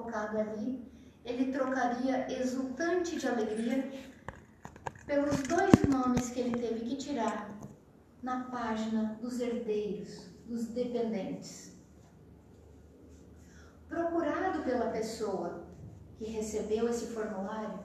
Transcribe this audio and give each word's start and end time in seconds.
colocado 0.00 0.38
ali, 0.38 0.82
ele 1.24 1.52
trocaria 1.52 2.32
exultante 2.40 3.18
de 3.18 3.28
alegria 3.28 3.90
pelos 5.06 5.42
dois 5.42 5.84
nomes 5.88 6.30
que 6.30 6.40
ele 6.40 6.58
teve 6.58 6.80
que 6.80 6.96
tirar 6.96 7.50
na 8.22 8.44
página 8.44 9.18
dos 9.20 9.40
herdeiros, 9.40 10.30
dos 10.46 10.66
dependentes. 10.68 11.78
Procurado 13.88 14.62
pela 14.62 14.90
pessoa 14.90 15.66
que 16.16 16.24
recebeu 16.24 16.88
esse 16.88 17.06
formulário, 17.06 17.80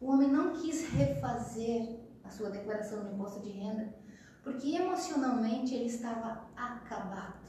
o 0.00 0.10
homem 0.10 0.28
não 0.28 0.54
quis 0.54 0.88
refazer 0.90 2.00
a 2.24 2.30
sua 2.30 2.50
declaração 2.50 3.04
de 3.04 3.14
imposto 3.14 3.40
de 3.40 3.50
renda, 3.50 3.94
porque 4.42 4.74
emocionalmente 4.74 5.74
ele 5.74 5.86
estava 5.86 6.48
acabado. 6.56 7.47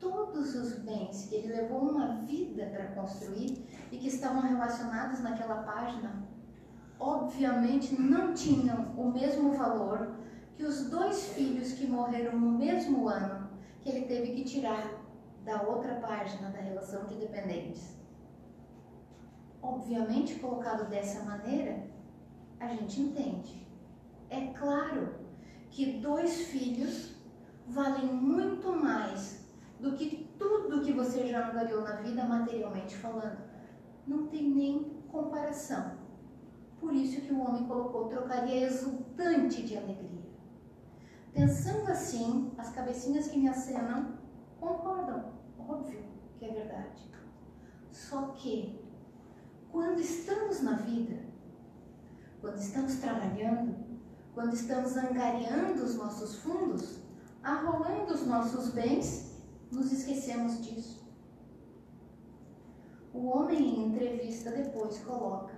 Todos 0.00 0.54
os 0.54 0.78
bens 0.80 1.26
que 1.28 1.34
ele 1.34 1.54
levou 1.54 1.90
uma 1.90 2.22
vida 2.22 2.66
para 2.66 2.86
construir 2.88 3.66
e 3.90 3.98
que 3.98 4.08
estavam 4.08 4.42
relacionados 4.42 5.20
naquela 5.20 5.62
página, 5.62 6.22
obviamente 7.00 8.00
não 8.00 8.32
tinham 8.32 8.94
o 8.96 9.10
mesmo 9.10 9.52
valor 9.52 10.14
que 10.56 10.64
os 10.64 10.88
dois 10.88 11.32
filhos 11.32 11.72
que 11.72 11.86
morreram 11.86 12.38
no 12.38 12.58
mesmo 12.58 13.08
ano 13.08 13.48
que 13.80 13.88
ele 13.88 14.06
teve 14.06 14.32
que 14.34 14.44
tirar 14.44 14.98
da 15.44 15.62
outra 15.62 15.94
página 15.96 16.50
da 16.50 16.60
relação 16.60 17.06
de 17.06 17.14
dependentes. 17.16 17.96
Obviamente, 19.62 20.36
colocado 20.36 20.88
dessa 20.88 21.24
maneira, 21.24 21.86
a 22.60 22.68
gente 22.68 23.00
entende. 23.00 23.66
É 24.30 24.48
claro 24.48 25.14
que 25.70 26.00
dois 26.00 26.42
filhos 26.46 27.14
valem 27.66 28.06
muito 28.06 28.72
mais 28.72 29.47
do 29.80 29.92
que 29.92 30.28
tudo 30.38 30.82
que 30.82 30.92
você 30.92 31.26
já 31.26 31.48
angariou 31.48 31.82
na 31.82 31.96
vida 31.96 32.24
materialmente 32.24 32.96
falando. 32.96 33.38
Não 34.06 34.26
tem 34.26 34.50
nem 34.50 35.02
comparação. 35.10 35.98
Por 36.80 36.94
isso 36.94 37.20
que 37.20 37.32
o 37.32 37.40
homem 37.40 37.66
colocou 37.66 38.08
trocaria 38.08 38.66
exultante 38.66 39.62
de 39.62 39.76
alegria. 39.76 40.28
Pensando 41.32 41.90
assim, 41.90 42.52
as 42.56 42.70
cabecinhas 42.70 43.28
que 43.28 43.38
me 43.38 43.48
acenam 43.48 44.18
concordam. 44.60 45.32
Óbvio 45.58 46.02
que 46.38 46.44
é 46.44 46.52
verdade. 46.52 47.08
Só 47.92 48.28
que, 48.28 48.80
quando 49.70 50.00
estamos 50.00 50.62
na 50.62 50.76
vida, 50.76 51.18
quando 52.40 52.58
estamos 52.58 52.96
trabalhando, 52.96 53.74
quando 54.34 54.54
estamos 54.54 54.96
angariando 54.96 55.82
os 55.82 55.96
nossos 55.96 56.36
fundos, 56.36 57.00
arrolando 57.42 58.14
os 58.14 58.26
nossos 58.26 58.70
bens, 58.70 59.27
nos 59.70 59.92
esquecemos 59.92 60.64
disso. 60.64 61.06
O 63.12 63.26
homem 63.26 63.58
em 63.58 63.86
entrevista 63.86 64.50
depois 64.50 64.98
coloca 64.98 65.54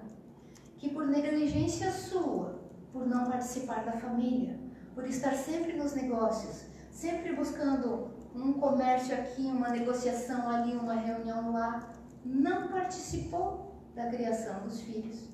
que 0.78 0.88
por 0.90 1.06
negligência 1.06 1.92
sua, 1.92 2.58
por 2.92 3.06
não 3.06 3.26
participar 3.26 3.84
da 3.84 3.92
família, 3.92 4.58
por 4.94 5.06
estar 5.06 5.34
sempre 5.34 5.74
nos 5.74 5.94
negócios, 5.94 6.64
sempre 6.90 7.34
buscando 7.34 8.10
um 8.34 8.54
comércio 8.54 9.14
aqui, 9.14 9.42
uma 9.42 9.68
negociação 9.68 10.48
ali, 10.48 10.76
uma 10.76 10.94
reunião 10.94 11.52
lá, 11.52 11.92
não 12.24 12.68
participou 12.68 13.74
da 13.94 14.06
criação 14.06 14.62
dos 14.62 14.80
filhos 14.80 15.28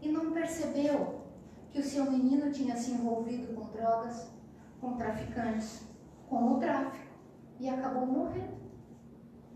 e 0.00 0.08
não 0.10 0.32
percebeu 0.32 1.22
que 1.70 1.80
o 1.80 1.84
seu 1.84 2.10
menino 2.10 2.52
tinha 2.52 2.76
se 2.76 2.92
envolvido 2.92 3.54
com 3.54 3.70
drogas, 3.70 4.28
com 4.80 4.96
traficantes, 4.96 5.82
com 6.28 6.52
o 6.52 6.60
tráfico 6.60 7.03
e 7.64 7.68
acabou 7.70 8.04
morrendo 8.04 8.60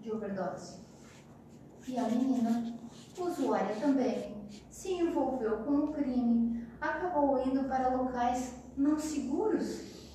de 0.01 0.11
overdose. 0.11 0.79
E 1.87 1.99
a 1.99 2.05
menina, 2.05 2.79
usuária 3.19 3.77
também, 3.77 4.49
se 4.71 4.95
envolveu 4.95 5.59
com 5.59 5.75
o 5.75 5.93
crime, 5.93 6.67
acabou 6.81 7.47
indo 7.47 7.69
para 7.69 7.95
locais 7.95 8.55
não 8.79 8.99
seguros 8.99 10.09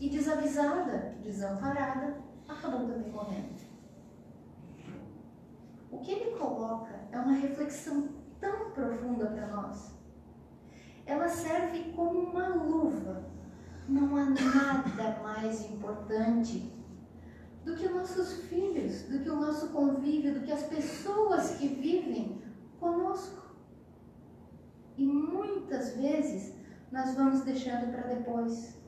e 0.00 0.08
desavisada, 0.08 1.14
desamparada, 1.22 2.16
acabou 2.48 2.88
também 2.88 3.12
morrendo. 3.12 3.66
O 5.90 5.98
que 5.98 6.12
ele 6.12 6.38
coloca 6.38 6.94
é 7.12 7.18
uma 7.18 7.34
reflexão 7.34 8.08
tão 8.40 8.70
profunda 8.70 9.26
para 9.26 9.46
nós. 9.48 9.92
Ela 11.04 11.28
serve 11.28 11.92
como 11.92 12.30
uma 12.30 12.48
luva. 12.48 13.26
Não 13.86 14.16
há 14.16 14.24
nada 14.24 15.22
mais 15.22 15.70
importante 15.70 16.75
do 17.66 17.74
que 17.74 17.84
os 17.84 17.94
nossos 17.94 18.44
filhos, 18.44 19.02
do 19.02 19.18
que 19.18 19.28
o 19.28 19.40
nosso 19.40 19.70
convívio, 19.70 20.34
do 20.34 20.40
que 20.46 20.52
as 20.52 20.62
pessoas 20.62 21.56
que 21.56 21.66
vivem 21.66 22.40
conosco. 22.78 23.56
E 24.96 25.04
muitas 25.04 25.96
vezes 25.96 26.54
nós 26.92 27.16
vamos 27.16 27.40
deixando 27.40 27.90
para 27.90 28.14
depois 28.14 28.80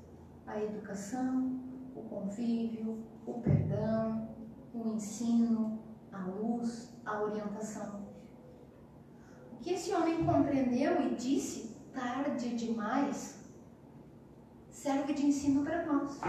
a 0.47 0.63
educação, 0.63 1.61
o 1.97 2.03
convívio, 2.03 3.05
o 3.27 3.41
perdão, 3.41 4.29
o 4.73 4.95
ensino, 4.95 5.81
a 6.13 6.25
luz, 6.27 6.95
a 7.05 7.21
orientação. 7.21 8.07
O 9.53 9.57
que 9.57 9.73
esse 9.73 9.93
homem 9.93 10.25
compreendeu 10.25 11.03
e 11.03 11.17
disse 11.17 11.77
tarde 11.93 12.57
demais 12.57 13.45
serve 14.71 15.15
de 15.15 15.27
ensino 15.27 15.65
para 15.65 15.85
nós. 15.85 16.21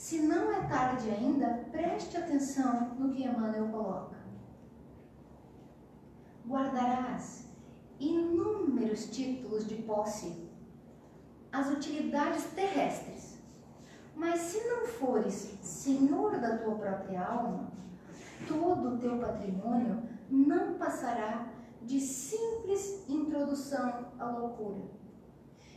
Se 0.00 0.18
não 0.18 0.50
é 0.50 0.62
tarde 0.66 1.10
ainda, 1.10 1.68
preste 1.70 2.16
atenção 2.16 2.94
no 2.98 3.12
que 3.12 3.22
Emmanuel 3.22 3.68
coloca. 3.68 4.16
Guardarás 6.48 7.50
inúmeros 8.00 9.10
títulos 9.10 9.66
de 9.66 9.74
posse, 9.82 10.48
as 11.52 11.70
utilidades 11.70 12.44
terrestres. 12.54 13.38
Mas 14.16 14.40
se 14.40 14.66
não 14.66 14.86
fores 14.86 15.58
senhor 15.60 16.38
da 16.38 16.56
tua 16.56 16.76
própria 16.76 17.22
alma, 17.22 17.70
todo 18.48 18.94
o 18.94 18.98
teu 18.98 19.18
patrimônio 19.18 20.02
não 20.30 20.78
passará 20.78 21.46
de 21.82 22.00
simples 22.00 23.04
introdução 23.06 24.06
à 24.18 24.30
loucura. 24.30 24.80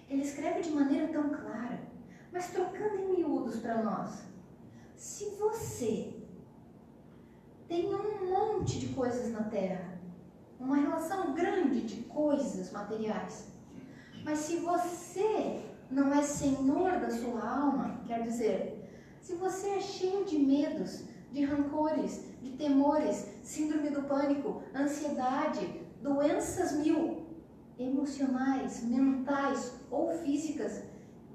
Ele 0.10 0.22
escreve 0.22 0.62
de 0.62 0.72
maneira 0.72 1.12
tão 1.12 1.30
clara, 1.30 1.92
mas 2.34 2.48
trocando 2.48 3.00
em 3.00 3.18
miúdos 3.18 3.58
para 3.58 3.84
nós. 3.84 4.24
Se 4.96 5.30
você 5.36 6.16
tem 7.68 7.94
um 7.94 8.30
monte 8.30 8.80
de 8.80 8.88
coisas 8.88 9.32
na 9.32 9.44
terra, 9.44 10.00
uma 10.60 10.78
relação 10.78 11.34
grande 11.36 11.82
de 11.82 12.02
coisas 12.04 12.72
materiais, 12.72 13.50
mas 14.26 14.40
se 14.40 14.58
você 14.58 15.62
não 15.92 16.12
é 16.12 16.24
senhor 16.24 17.00
da 17.00 17.12
sua 17.12 17.48
alma, 17.48 18.02
quer 18.08 18.24
dizer, 18.24 18.90
se 19.22 19.36
você 19.36 19.70
é 19.70 19.82
cheio 19.82 20.26
de 20.26 20.40
medos, 20.40 21.04
de 21.32 21.46
rancores, 21.46 22.26
de 22.42 22.52
temores, 22.52 23.28
síndrome 23.44 23.90
do 23.90 24.04
pânico, 24.04 24.64
ansiedade, 24.76 25.82
doenças 26.02 26.74
mil, 26.78 27.28
emocionais, 27.78 28.84
mentais 28.84 29.74
ou 29.92 30.12
físicas, 30.12 30.84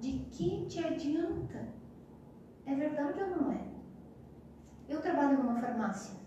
de 0.01 0.19
que 0.31 0.67
te 0.67 0.85
adianta? 0.85 1.69
É 2.65 2.75
verdade 2.75 3.21
ou 3.23 3.31
não 3.31 3.53
é? 3.53 3.67
Eu 4.89 5.01
trabalho 5.01 5.39
numa 5.39 5.61
farmácia 5.61 6.19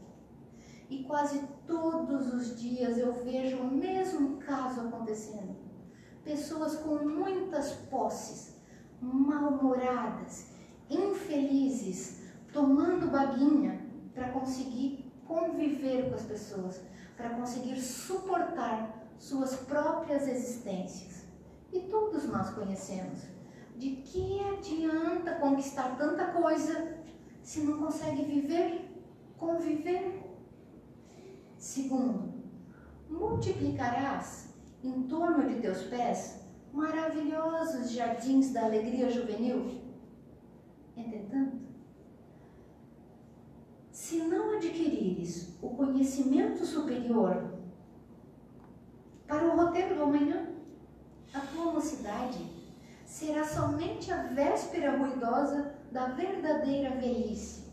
e 0.90 1.04
quase 1.04 1.42
todos 1.66 2.34
os 2.34 2.60
dias 2.60 2.98
eu 2.98 3.14
vejo 3.24 3.58
o 3.58 3.72
mesmo 3.72 4.38
caso 4.38 4.82
acontecendo. 4.82 5.56
Pessoas 6.24 6.76
com 6.76 6.96
muitas 7.08 7.72
posses, 7.90 8.58
mal-humoradas, 9.02 10.48
infelizes, 10.90 12.22
tomando 12.52 13.10
baguinha 13.10 13.82
para 14.14 14.30
conseguir 14.32 15.10
conviver 15.26 16.10
com 16.10 16.16
as 16.16 16.24
pessoas, 16.24 16.82
para 17.16 17.30
conseguir 17.30 17.80
suportar 17.80 19.08
suas 19.18 19.56
próprias 19.56 20.28
existências. 20.28 21.24
E 21.72 21.80
todos 21.80 22.26
nós 22.28 22.50
conhecemos. 22.50 23.22
De 23.78 23.96
que 23.98 24.40
adianta 24.40 25.36
conquistar 25.36 25.98
tanta 25.98 26.26
coisa 26.26 26.98
se 27.42 27.62
não 27.62 27.80
consegue 27.80 28.24
viver, 28.24 28.90
conviver? 29.38 30.22
Segundo, 31.58 32.34
multiplicarás 33.10 34.54
em 34.84 35.04
torno 35.04 35.48
de 35.48 35.62
teus 35.62 35.84
pés 35.84 36.42
maravilhosos 36.72 37.92
jardins 37.92 38.54
da 38.54 38.66
alegria 38.66 39.10
juvenil? 39.10 39.82
Entretanto, 40.96 41.58
se 43.92 44.18
não 44.18 44.58
adquirires 44.58 45.58
o 45.62 45.70
conhecimento 45.70 46.66
superior 46.66 47.52
para 49.28 49.46
o 49.48 49.56
roteiro 49.56 49.96
do 49.96 50.04
amanhã, 50.04 50.50
a 51.34 51.40
tua 51.40 51.72
mocidade 51.72 52.40
será 53.12 53.44
somente 53.44 54.10
a 54.10 54.24
véspera 54.24 54.98
ruidosa 54.98 55.76
da 55.92 56.06
verdadeira 56.08 56.92
velhice. 56.92 57.70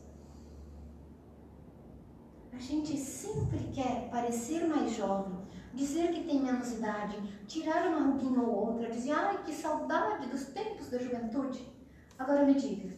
A 2.52 2.58
gente 2.58 2.96
sempre 2.96 3.70
quer 3.72 4.10
parecer 4.10 4.66
mais 4.66 4.90
jovem, 4.96 5.38
dizer 5.72 6.12
que 6.12 6.24
tem 6.24 6.42
menos 6.42 6.72
idade, 6.72 7.22
tirar 7.46 7.86
uma 7.86 8.10
ruguinha 8.10 8.40
ou 8.40 8.66
outra, 8.66 8.90
dizer, 8.90 9.12
ai, 9.12 9.44
que 9.44 9.54
saudade 9.54 10.26
dos 10.26 10.46
tempos 10.46 10.90
da 10.90 10.98
juventude. 10.98 11.72
Agora 12.18 12.44
me 12.44 12.54
diga, 12.54 12.92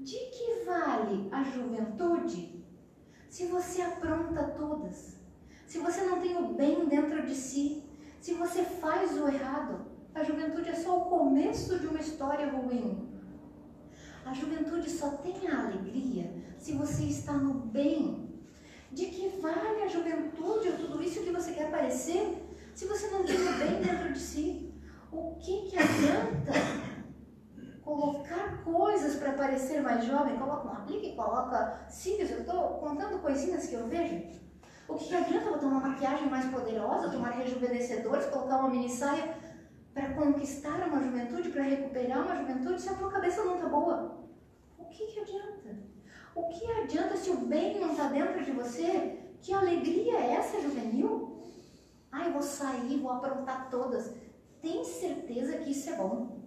de 0.00 0.16
que 0.16 0.64
vale 0.66 1.28
a 1.30 1.44
juventude 1.44 2.66
se 3.30 3.46
você 3.46 3.80
apronta 3.80 4.42
todas? 4.58 5.20
Se 5.68 5.78
você 5.78 6.02
não 6.02 6.20
tem 6.20 6.36
o 6.36 6.52
bem 6.54 6.88
dentro 6.88 7.24
de 7.24 7.34
si? 7.34 7.88
Se 8.20 8.34
você 8.34 8.64
faz 8.64 9.16
o 9.16 9.28
errado? 9.28 9.93
A 10.14 10.22
juventude 10.22 10.70
é 10.70 10.74
só 10.74 10.98
o 10.98 11.04
começo 11.06 11.78
de 11.80 11.86
uma 11.88 12.00
história 12.00 12.48
ruim. 12.48 13.08
A 14.24 14.32
juventude 14.32 14.88
só 14.88 15.10
tem 15.10 15.48
a 15.48 15.64
alegria 15.64 16.32
se 16.56 16.72
você 16.72 17.02
está 17.04 17.32
no 17.32 17.54
bem 17.54 18.32
de 18.92 19.06
que 19.06 19.28
vale 19.40 19.82
a 19.82 19.88
juventude 19.88 20.68
ou 20.68 20.76
tudo 20.76 21.02
isso 21.02 21.22
que 21.22 21.32
você 21.32 21.52
quer 21.52 21.68
parecer 21.68 22.40
se 22.74 22.86
você 22.86 23.08
não 23.08 23.24
tem 23.24 23.36
o 23.36 23.52
bem 23.58 23.82
dentro 23.82 24.12
de 24.12 24.18
si? 24.18 24.72
O 25.10 25.34
que, 25.36 25.68
que 25.68 25.76
adianta 25.76 26.52
colocar 27.82 28.62
coisas 28.64 29.16
para 29.16 29.32
parecer 29.32 29.80
mais 29.80 30.04
jovem? 30.04 30.38
Coloca 30.38 30.68
um 30.68 30.72
aplique, 30.72 31.16
coloca 31.16 31.86
cílios. 31.88 32.30
Eu 32.30 32.40
estou 32.40 32.78
contando 32.78 33.20
coisinhas 33.20 33.66
que 33.66 33.74
eu 33.74 33.86
vejo. 33.88 34.22
O 34.88 34.94
que, 34.94 35.06
que 35.06 35.14
adianta 35.14 35.50
botar 35.50 35.66
uma 35.66 35.88
maquiagem 35.88 36.28
mais 36.28 36.46
poderosa, 36.46 37.10
tomar 37.10 37.30
rejuvenescedores, 37.30 38.26
colocar 38.26 38.58
uma 38.58 38.70
mini 38.70 38.88
saia 38.88 39.43
para 39.94 40.12
conquistar 40.12 40.86
uma 40.88 41.00
juventude, 41.00 41.50
para 41.50 41.62
recuperar 41.62 42.24
uma 42.24 42.34
juventude, 42.34 42.82
se 42.82 42.88
a 42.88 42.94
tua 42.94 43.12
cabeça 43.12 43.44
não 43.44 43.54
está 43.54 43.68
boa? 43.68 44.26
O 44.76 44.86
que, 44.86 45.06
que 45.06 45.20
adianta? 45.20 45.78
O 46.34 46.48
que 46.48 46.70
adianta 46.72 47.16
se 47.16 47.30
o 47.30 47.46
bem 47.46 47.80
não 47.80 47.92
está 47.92 48.08
dentro 48.08 48.44
de 48.44 48.50
você? 48.50 49.20
Que 49.40 49.54
alegria 49.54 50.18
é 50.18 50.32
essa, 50.32 50.60
juvenil? 50.60 51.40
Ai, 52.10 52.32
vou 52.32 52.42
sair, 52.42 52.98
vou 52.98 53.12
aprontar 53.12 53.70
todas. 53.70 54.12
Tem 54.60 54.84
certeza 54.84 55.58
que 55.58 55.70
isso 55.70 55.90
é 55.90 55.96
bom? 55.96 56.42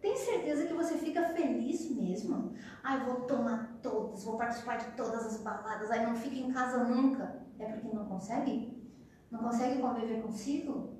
Tem 0.00 0.14
certeza 0.16 0.66
que 0.66 0.74
você 0.74 0.96
fica 0.96 1.30
feliz 1.30 1.90
mesmo? 1.90 2.54
Ai, 2.84 3.04
vou 3.04 3.22
tomar 3.22 3.78
todas, 3.82 4.22
vou 4.22 4.36
participar 4.36 4.76
de 4.76 4.96
todas 4.96 5.26
as 5.26 5.40
baladas, 5.42 5.90
ai, 5.90 6.06
não 6.06 6.14
fica 6.14 6.36
em 6.36 6.52
casa 6.52 6.84
nunca. 6.84 7.42
É 7.58 7.66
porque 7.66 7.96
não 7.96 8.06
consegue? 8.06 8.76
Não 9.30 9.40
consegue 9.40 9.80
conviver 9.80 10.22
consigo? 10.22 10.95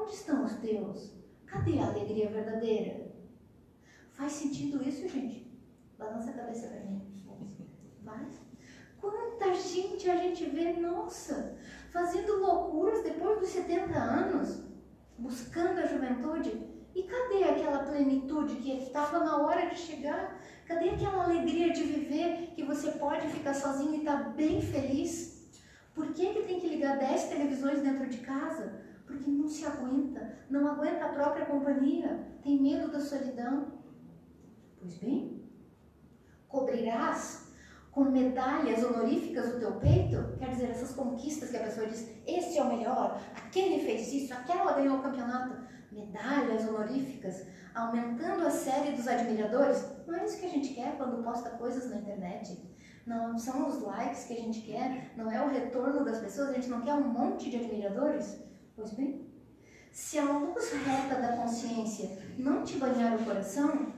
Onde 0.00 0.14
estão 0.14 0.44
os 0.44 0.54
teus? 0.54 1.12
Cadê 1.46 1.78
a 1.78 1.88
alegria 1.88 2.28
verdadeira? 2.30 3.12
Faz 4.12 4.32
sentido 4.32 4.82
isso, 4.86 5.08
gente? 5.08 5.50
Balança 5.98 6.30
a 6.30 6.34
cabeça 6.34 6.68
pra 6.68 6.80
mim. 6.80 6.98
Quanta 9.00 9.54
gente 9.54 10.10
a 10.10 10.16
gente 10.16 10.44
vê, 10.46 10.72
nossa, 10.72 11.56
fazendo 11.90 12.40
loucuras 12.40 13.02
depois 13.04 13.38
dos 13.38 13.48
70 13.50 13.96
anos, 13.96 14.62
buscando 15.16 15.78
a 15.78 15.86
juventude. 15.86 16.66
E 16.94 17.02
cadê 17.04 17.44
aquela 17.44 17.84
plenitude 17.84 18.56
que 18.56 18.72
estava 18.72 19.20
na 19.20 19.36
hora 19.38 19.68
de 19.68 19.76
chegar? 19.76 20.40
Cadê 20.66 20.90
aquela 20.90 21.24
alegria 21.24 21.72
de 21.72 21.84
viver 21.84 22.52
que 22.56 22.64
você 22.64 22.90
pode 22.92 23.28
ficar 23.28 23.54
sozinho 23.54 23.94
e 23.94 23.98
estar 23.98 24.24
tá 24.24 24.28
bem 24.30 24.60
feliz? 24.60 25.48
Por 25.94 26.12
que, 26.12 26.34
que 26.34 26.42
tem 26.42 26.58
que 26.60 26.68
ligar 26.68 26.98
10 26.98 27.24
televisões 27.24 27.80
dentro 27.82 28.08
de 28.08 28.18
casa? 28.18 28.87
Porque 29.08 29.30
não 29.30 29.48
se 29.48 29.64
aguenta, 29.64 30.36
não 30.48 30.68
aguenta 30.68 31.06
a 31.06 31.12
própria 31.12 31.46
companhia, 31.46 32.28
tem 32.42 32.62
medo 32.62 32.92
da 32.92 33.00
solidão. 33.00 33.66
Pois 34.78 34.98
bem, 34.98 35.42
cobrirás 36.46 37.48
com 37.90 38.04
medalhas 38.04 38.84
honoríficas 38.84 39.54
no 39.54 39.58
teu 39.58 39.72
peito, 39.80 40.36
quer 40.38 40.50
dizer, 40.50 40.70
essas 40.70 40.92
conquistas 40.94 41.50
que 41.50 41.56
a 41.56 41.64
pessoa 41.64 41.86
diz, 41.86 42.08
esse 42.26 42.56
é 42.56 42.62
o 42.62 42.68
melhor, 42.68 43.20
aquele 43.34 43.84
fez 43.84 44.12
isso, 44.12 44.32
aquela 44.32 44.74
ganhou 44.74 44.98
o 44.98 45.02
campeonato, 45.02 45.56
medalhas 45.90 46.68
honoríficas, 46.68 47.46
aumentando 47.74 48.46
a 48.46 48.50
série 48.50 48.92
dos 48.92 49.08
admiradores, 49.08 49.84
não 50.06 50.14
é 50.14 50.24
isso 50.24 50.38
que 50.38 50.46
a 50.46 50.50
gente 50.50 50.74
quer 50.74 50.96
quando 50.96 51.24
posta 51.24 51.50
coisas 51.50 51.90
na 51.90 51.96
internet. 51.96 52.68
Não 53.06 53.38
são 53.38 53.66
os 53.66 53.80
likes 53.80 54.24
que 54.24 54.34
a 54.34 54.40
gente 54.40 54.60
quer, 54.60 55.12
não 55.16 55.32
é 55.32 55.42
o 55.42 55.48
retorno 55.48 56.04
das 56.04 56.20
pessoas, 56.20 56.50
a 56.50 56.52
gente 56.52 56.68
não 56.68 56.82
quer 56.82 56.92
um 56.92 57.08
monte 57.08 57.48
de 57.48 57.56
admiradores. 57.56 58.38
Pois 58.78 58.92
bem, 58.92 59.28
se 59.90 60.20
a 60.20 60.38
luz 60.38 60.72
reta 60.72 61.20
da 61.20 61.36
consciência 61.36 62.16
não 62.38 62.62
te 62.62 62.76
banhar 62.76 63.20
o 63.20 63.24
coração, 63.24 63.92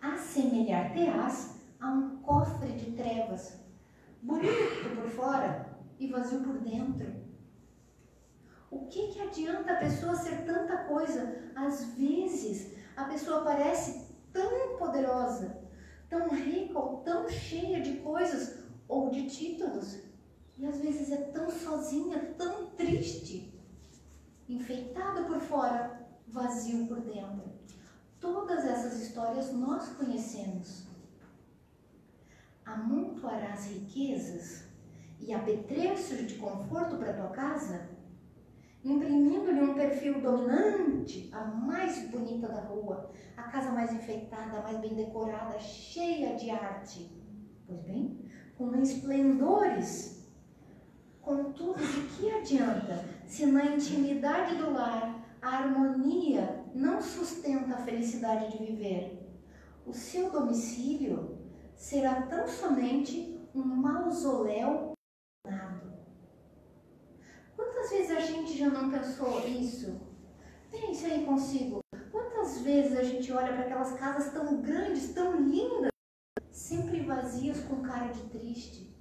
assemelhar-te-ás 0.00 1.56
a 1.80 1.90
um 1.90 2.18
cofre 2.18 2.70
de 2.74 2.92
trevas, 2.92 3.58
bonito 4.22 4.94
por 4.94 5.08
fora 5.08 5.76
e 5.98 6.06
vazio 6.06 6.38
por 6.38 6.56
dentro. 6.60 7.12
O 8.70 8.86
que, 8.86 9.08
que 9.08 9.20
adianta 9.22 9.72
a 9.72 9.78
pessoa 9.80 10.14
ser 10.14 10.44
tanta 10.44 10.84
coisa? 10.84 11.50
Às 11.56 11.86
vezes 11.86 12.76
a 12.94 13.02
pessoa 13.06 13.42
parece 13.42 14.06
tão 14.32 14.78
poderosa, 14.78 15.64
tão 16.08 16.28
rica 16.28 16.78
ou 16.78 16.98
tão 16.98 17.28
cheia 17.28 17.80
de 17.80 17.96
coisas 17.96 18.62
ou 18.86 19.10
de 19.10 19.28
títulos, 19.28 19.98
e 20.56 20.64
às 20.64 20.78
vezes 20.78 21.10
é 21.10 21.16
tão 21.16 21.50
sozinha, 21.50 22.36
tão 22.38 22.66
triste, 22.76 23.51
enfeitada 24.48 25.22
por 25.24 25.40
fora, 25.40 26.06
vazio 26.26 26.86
por 26.86 27.00
dentro. 27.00 27.52
Todas 28.20 28.64
essas 28.64 29.00
histórias 29.00 29.52
nós 29.52 29.88
conhecemos 29.90 30.92
amontoarás 32.64 33.66
riquezas 33.66 34.64
e 35.20 35.32
apetrechos 35.32 36.26
de 36.26 36.34
conforto 36.34 36.96
para 36.96 37.12
tua 37.12 37.28
casa, 37.28 37.88
imprimindo-lhe 38.84 39.60
um 39.60 39.74
perfil 39.74 40.20
dominante, 40.20 41.28
a 41.32 41.44
mais 41.44 42.08
bonita 42.10 42.48
da 42.48 42.60
rua, 42.62 43.10
a 43.36 43.44
casa 43.44 43.70
mais 43.70 43.92
enfeitada, 43.92 44.62
mais 44.62 44.78
bem 44.78 44.94
decorada, 44.94 45.58
cheia 45.58 46.34
de 46.36 46.50
arte. 46.50 47.10
Pois 47.66 47.80
bem, 47.82 48.18
com 48.56 48.74
esplendores. 48.76 50.22
Contudo, 51.20 51.78
de 51.78 52.16
que 52.16 52.30
adianta 52.32 53.04
se 53.32 53.46
na 53.46 53.64
intimidade 53.64 54.56
do 54.56 54.74
lar 54.74 55.24
a 55.40 55.48
harmonia 55.48 56.66
não 56.74 57.00
sustenta 57.00 57.72
a 57.72 57.78
felicidade 57.78 58.52
de 58.52 58.62
viver? 58.62 59.26
O 59.86 59.94
seu 59.94 60.30
domicílio 60.30 61.38
será 61.74 62.26
tão 62.26 62.46
somente 62.46 63.40
um 63.54 63.64
mausoléu 63.64 64.92
nado. 65.46 65.94
Quantas 67.56 67.88
vezes 67.88 68.10
a 68.10 68.20
gente 68.20 68.58
já 68.58 68.68
não 68.68 68.90
pensou 68.90 69.48
isso? 69.48 69.98
Pense 70.70 71.06
aí 71.06 71.24
consigo. 71.24 71.80
Quantas 72.10 72.58
vezes 72.58 72.98
a 72.98 73.02
gente 73.02 73.32
olha 73.32 73.54
para 73.54 73.62
aquelas 73.62 73.92
casas 73.94 74.30
tão 74.34 74.60
grandes, 74.60 75.14
tão 75.14 75.40
lindas, 75.40 75.90
sempre 76.50 77.00
vazias 77.00 77.64
com 77.64 77.80
cara 77.80 78.12
de 78.12 78.24
triste? 78.24 78.94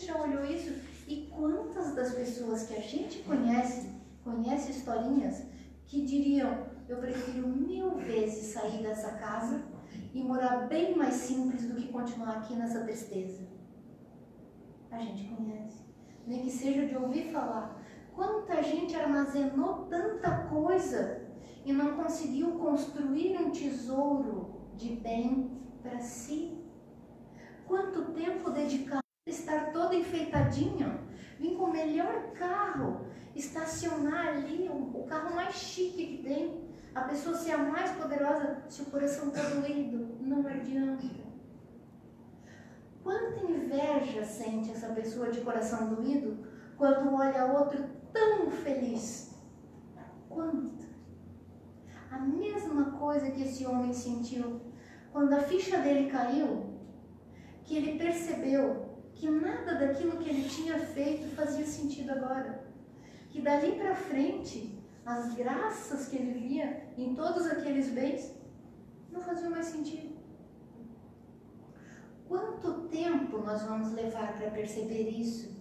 Já 0.00 0.22
olhou 0.22 0.46
isso? 0.46 0.70
E 1.08 1.26
quantas 1.26 1.65
das 1.94 2.14
pessoas 2.14 2.64
que 2.64 2.74
a 2.74 2.80
gente 2.80 3.18
conhece, 3.20 3.90
conhece 4.24 4.70
historinhas, 4.70 5.42
que 5.84 6.04
diriam: 6.04 6.66
Eu 6.88 6.98
prefiro 6.98 7.46
mil 7.46 7.96
vezes 7.96 8.54
sair 8.54 8.82
dessa 8.82 9.12
casa 9.12 9.62
e 10.14 10.22
morar 10.22 10.68
bem 10.68 10.96
mais 10.96 11.14
simples 11.14 11.66
do 11.66 11.74
que 11.74 11.88
continuar 11.88 12.38
aqui 12.38 12.54
nessa 12.54 12.80
tristeza. 12.80 13.46
A 14.90 14.98
gente 14.98 15.28
conhece, 15.28 15.84
nem 16.26 16.42
que 16.42 16.50
seja 16.50 16.86
de 16.86 16.96
ouvir 16.96 17.30
falar. 17.30 17.82
Quanta 18.14 18.62
gente 18.62 18.96
armazenou 18.96 19.84
tanta 19.90 20.44
coisa 20.44 21.20
e 21.64 21.72
não 21.72 21.96
conseguiu 21.96 22.52
construir 22.52 23.36
um 23.36 23.50
tesouro 23.50 24.54
de 24.74 24.96
bem 24.96 25.50
para 25.82 25.98
si? 26.00 26.56
Quanto 27.66 28.12
tempo 28.12 28.50
dedicado 28.50 29.02
a 29.26 29.30
estar 29.30 29.72
toda 29.72 29.94
enfeitadinha, 29.94 30.98
vir 31.38 31.56
com 31.56 31.64
o 31.64 31.72
melhor 31.72 32.32
carro, 32.32 33.06
estacionar 33.34 34.28
ali, 34.28 34.68
o 34.68 35.04
carro 35.04 35.34
mais 35.34 35.54
chique 35.54 36.16
que 36.16 36.22
tem, 36.22 36.66
a 36.94 37.02
pessoa 37.02 37.36
ser 37.36 37.52
a 37.52 37.58
mais 37.58 37.90
poderosa 37.90 38.62
se 38.68 38.82
o 38.82 38.86
coração 38.86 39.28
está 39.28 39.42
doído. 39.50 40.16
Não 40.20 40.46
adianta. 40.46 41.04
Quanta 43.02 43.44
inveja 43.44 44.24
sente 44.24 44.70
essa 44.70 44.88
pessoa 44.88 45.30
de 45.30 45.42
coração 45.42 45.94
doído 45.94 46.38
quando 46.76 47.14
olha 47.14 47.52
outro 47.52 47.84
tão 48.12 48.50
feliz? 48.50 49.34
Quanta? 50.28 50.86
A 52.10 52.18
mesma 52.18 52.92
coisa 52.92 53.30
que 53.30 53.42
esse 53.42 53.66
homem 53.66 53.92
sentiu 53.92 54.60
quando 55.12 55.34
a 55.34 55.40
ficha 55.40 55.78
dele 55.78 56.10
caiu, 56.10 56.66
que 57.62 57.76
ele 57.76 57.98
percebeu 57.98 58.85
que 59.16 59.30
nada 59.30 59.74
daquilo 59.74 60.18
que 60.18 60.28
ele 60.28 60.48
tinha 60.48 60.78
feito 60.78 61.34
fazia 61.34 61.64
sentido 61.64 62.10
agora. 62.10 62.64
Que 63.30 63.40
dali 63.40 63.72
para 63.72 63.94
frente 63.94 64.78
as 65.04 65.34
graças 65.34 66.08
que 66.08 66.16
ele 66.16 66.32
via 66.32 66.88
em 66.96 67.14
todos 67.14 67.46
aqueles 67.46 67.90
bens 67.90 68.34
não 69.10 69.20
faziam 69.20 69.50
mais 69.50 69.66
sentido. 69.66 70.16
Quanto 72.28 72.88
tempo 72.88 73.38
nós 73.38 73.62
vamos 73.62 73.92
levar 73.92 74.36
para 74.36 74.50
perceber 74.50 75.08
isso? 75.08 75.56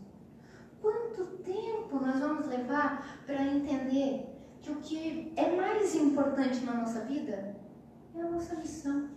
Quanto 0.81 1.25
tempo 1.43 1.99
nós 1.99 2.19
vamos 2.19 2.47
levar 2.47 3.21
para 3.25 3.45
entender 3.45 4.35
que 4.61 4.71
o 4.71 4.77
que 4.77 5.31
é 5.35 5.55
mais 5.55 5.95
importante 5.95 6.65
na 6.65 6.73
nossa 6.73 7.01
vida 7.01 7.55
é 8.15 8.21
a 8.21 8.29
nossa 8.29 8.55
missão? 8.55 9.09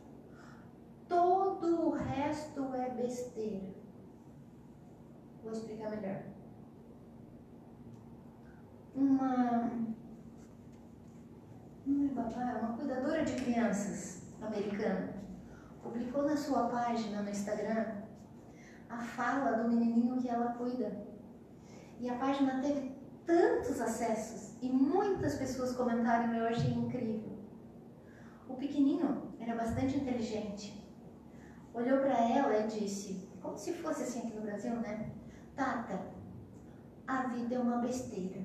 Todo 1.09 1.89
o 1.89 1.91
resto 1.91 2.75
é 2.75 2.91
besteira. 2.91 3.78
Vou 5.49 5.57
explicar 5.57 5.89
melhor. 5.89 6.21
Uma, 8.95 9.71
uma 11.87 12.77
cuidadora 12.77 13.25
de 13.25 13.33
crianças 13.33 14.25
americana 14.43 15.15
publicou 15.83 16.25
na 16.25 16.37
sua 16.37 16.69
página 16.69 17.23
no 17.23 17.31
Instagram 17.31 18.03
a 18.91 18.99
fala 18.99 19.53
do 19.53 19.71
menininho 19.71 20.21
que 20.21 20.29
ela 20.29 20.53
cuida. 20.53 21.07
E 21.99 22.11
a 22.11 22.19
página 22.19 22.61
teve 22.61 22.95
tantos 23.25 23.81
acessos 23.81 24.55
e 24.61 24.69
muitas 24.69 25.37
pessoas 25.37 25.75
comentaram 25.75 26.35
eu 26.35 26.47
achei 26.47 26.75
incrível. 26.75 27.39
O 28.47 28.55
pequenino 28.55 29.33
era 29.41 29.55
bastante 29.55 29.97
inteligente. 29.97 30.87
Olhou 31.73 32.01
para 32.01 32.21
ela 32.21 32.55
e 32.59 32.67
disse, 32.67 33.27
como 33.41 33.57
se 33.57 33.73
fosse 33.73 34.03
assim 34.03 34.19
aqui 34.19 34.37
no 34.37 34.43
Brasil, 34.43 34.75
né? 34.77 35.18
Tata, 35.59 36.01
a 37.05 37.23
vida 37.23 37.57
é 37.57 37.59
uma 37.59 37.79
besteira. 37.79 38.41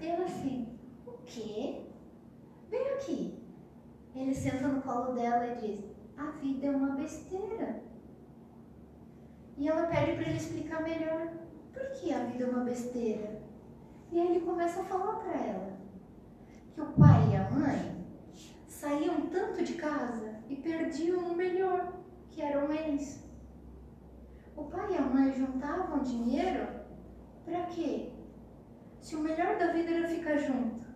Eu 0.00 0.24
assim, 0.24 0.78
o 1.04 1.10
quê? 1.26 1.86
Vem 2.70 2.88
aqui. 2.90 3.42
Ele 4.14 4.32
senta 4.32 4.68
no 4.68 4.80
colo 4.80 5.14
dela 5.14 5.44
e 5.44 5.56
diz, 5.56 5.84
a 6.16 6.30
vida 6.38 6.68
é 6.68 6.70
uma 6.70 6.94
besteira. 6.94 7.82
E 9.58 9.66
ela 9.66 9.88
pede 9.88 10.12
para 10.12 10.28
ele 10.28 10.36
explicar 10.36 10.84
melhor 10.84 11.32
por 11.72 11.90
que 11.90 12.12
a 12.12 12.26
vida 12.26 12.44
é 12.44 12.48
uma 12.48 12.62
besteira. 12.62 13.42
E 14.12 14.20
aí 14.20 14.36
ele 14.36 14.46
começa 14.46 14.82
a 14.82 14.84
falar 14.84 15.16
para 15.16 15.34
ela 15.34 15.76
que 16.72 16.80
o 16.80 16.92
pai 16.92 17.32
e 17.32 17.36
a 17.36 17.50
mãe 17.50 18.06
saíam 18.68 19.22
tanto 19.32 19.64
de 19.64 19.74
casa 19.74 20.36
e 20.48 20.54
perdiam 20.54 21.28
o 21.28 21.34
melhor, 21.34 21.92
que 22.28 22.40
eram 22.40 22.72
eles. 22.72 23.29
O 24.60 24.64
pai 24.64 24.92
e 24.92 24.96
a 24.98 25.00
mãe 25.00 25.32
juntavam 25.32 26.02
dinheiro 26.02 26.68
para 27.46 27.64
quê? 27.68 28.12
Se 29.00 29.16
o 29.16 29.20
melhor 29.20 29.58
da 29.58 29.72
vida 29.72 29.90
era 29.90 30.06
ficar 30.06 30.36
junto. 30.36 30.86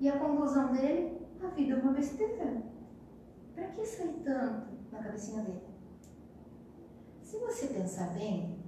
E 0.00 0.08
a 0.08 0.18
conclusão 0.18 0.72
dele, 0.72 1.24
a 1.40 1.46
vida 1.46 1.74
é 1.74 1.76
uma 1.76 1.92
besteira. 1.92 2.64
Para 3.54 3.68
que 3.68 3.86
sair 3.86 4.24
tanto 4.24 4.66
na 4.90 5.04
cabecinha 5.04 5.44
dele? 5.44 5.62
Se 7.22 7.38
você 7.38 7.68
pensar 7.68 8.12
bem, 8.14 8.58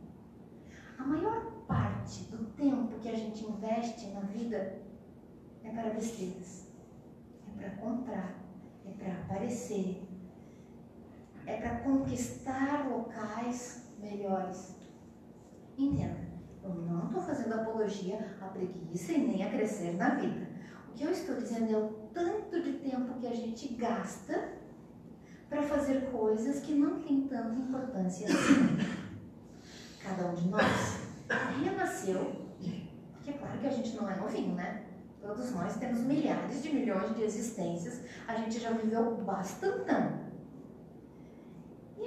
a 0.96 1.02
maior 1.02 1.50
parte 1.66 2.22
do 2.30 2.46
tempo 2.52 3.00
que 3.00 3.08
a 3.08 3.16
gente 3.16 3.44
investe 3.44 4.06
na 4.12 4.20
vida 4.20 4.80
é 5.64 5.70
para 5.70 5.90
besteiras. 5.90 6.68
É 7.48 7.58
para 7.58 7.70
comprar, 7.82 8.38
é 8.86 8.90
para 8.92 9.12
aparecer, 9.14 10.07
é 11.48 11.56
para 11.56 11.76
conquistar 11.76 12.86
locais 12.90 13.82
melhores. 13.98 14.76
Entenda, 15.78 16.18
eu 16.62 16.74
não 16.74 17.06
estou 17.06 17.22
fazendo 17.22 17.54
apologia 17.54 18.36
à 18.40 18.48
preguiça 18.48 19.12
e 19.12 19.26
nem 19.26 19.42
a 19.42 19.50
crescer 19.50 19.96
na 19.96 20.10
vida. 20.10 20.46
O 20.90 20.92
que 20.92 21.04
eu 21.04 21.10
estou 21.10 21.36
dizendo 21.36 21.72
é 21.72 21.78
o 21.78 21.88
tanto 22.12 22.60
de 22.62 22.74
tempo 22.74 23.18
que 23.18 23.26
a 23.26 23.34
gente 23.34 23.74
gasta 23.74 24.58
para 25.48 25.62
fazer 25.62 26.10
coisas 26.10 26.60
que 26.60 26.74
não 26.74 27.00
têm 27.00 27.26
tanta 27.26 27.54
importância 27.54 28.26
assim. 28.28 28.76
Cada 30.02 30.26
um 30.26 30.34
de 30.34 30.48
nós 30.48 31.00
renasceu, 31.64 32.46
porque 33.12 33.30
é 33.30 33.32
claro 33.32 33.58
que 33.58 33.66
a 33.66 33.70
gente 33.70 33.96
não 33.96 34.08
é 34.10 34.16
novinho, 34.16 34.54
né? 34.54 34.84
Todos 35.22 35.50
nós 35.52 35.76
temos 35.76 36.00
milhares 36.00 36.62
de 36.62 36.74
milhões 36.74 37.14
de 37.14 37.22
existências, 37.22 38.02
a 38.26 38.34
gente 38.34 38.58
já 38.58 38.70
viveu 38.70 39.16
bastantão. 39.16 40.27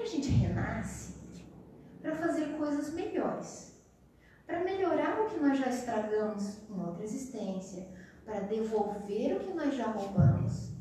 A 0.02 0.06
gente 0.06 0.32
renasce 0.32 1.14
para 2.02 2.16
fazer 2.16 2.58
coisas 2.58 2.92
melhores, 2.94 3.80
para 4.48 4.64
melhorar 4.64 5.22
o 5.22 5.30
que 5.30 5.40
nós 5.40 5.60
já 5.60 5.70
estragamos 5.70 6.58
em 6.68 6.80
outra 6.80 7.04
existência, 7.04 7.88
para 8.26 8.40
devolver 8.42 9.38
o 9.38 9.40
que 9.42 9.54
nós 9.54 9.76
já 9.76 9.92
roubamos, 9.92 10.72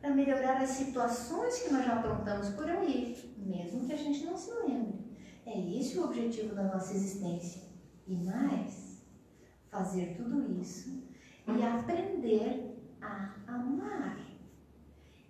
para 0.00 0.10
melhorar 0.10 0.60
as 0.60 0.70
situações 0.70 1.60
que 1.60 1.72
nós 1.72 1.84
já 1.84 2.00
aprontamos 2.00 2.48
por 2.50 2.68
aí, 2.68 3.16
mesmo 3.38 3.86
que 3.86 3.92
a 3.92 3.96
gente 3.96 4.24
não 4.26 4.36
se 4.36 4.50
lembre. 4.66 5.04
É 5.46 5.56
esse 5.78 5.96
o 5.98 6.04
objetivo 6.04 6.56
da 6.56 6.64
nossa 6.64 6.94
existência. 6.94 7.62
E 8.08 8.16
mais, 8.16 9.06
fazer 9.70 10.16
tudo 10.16 10.60
isso 10.60 11.04
e 11.46 11.62
aprender 11.62 12.76
a 13.00 13.34
amar. 13.46 14.18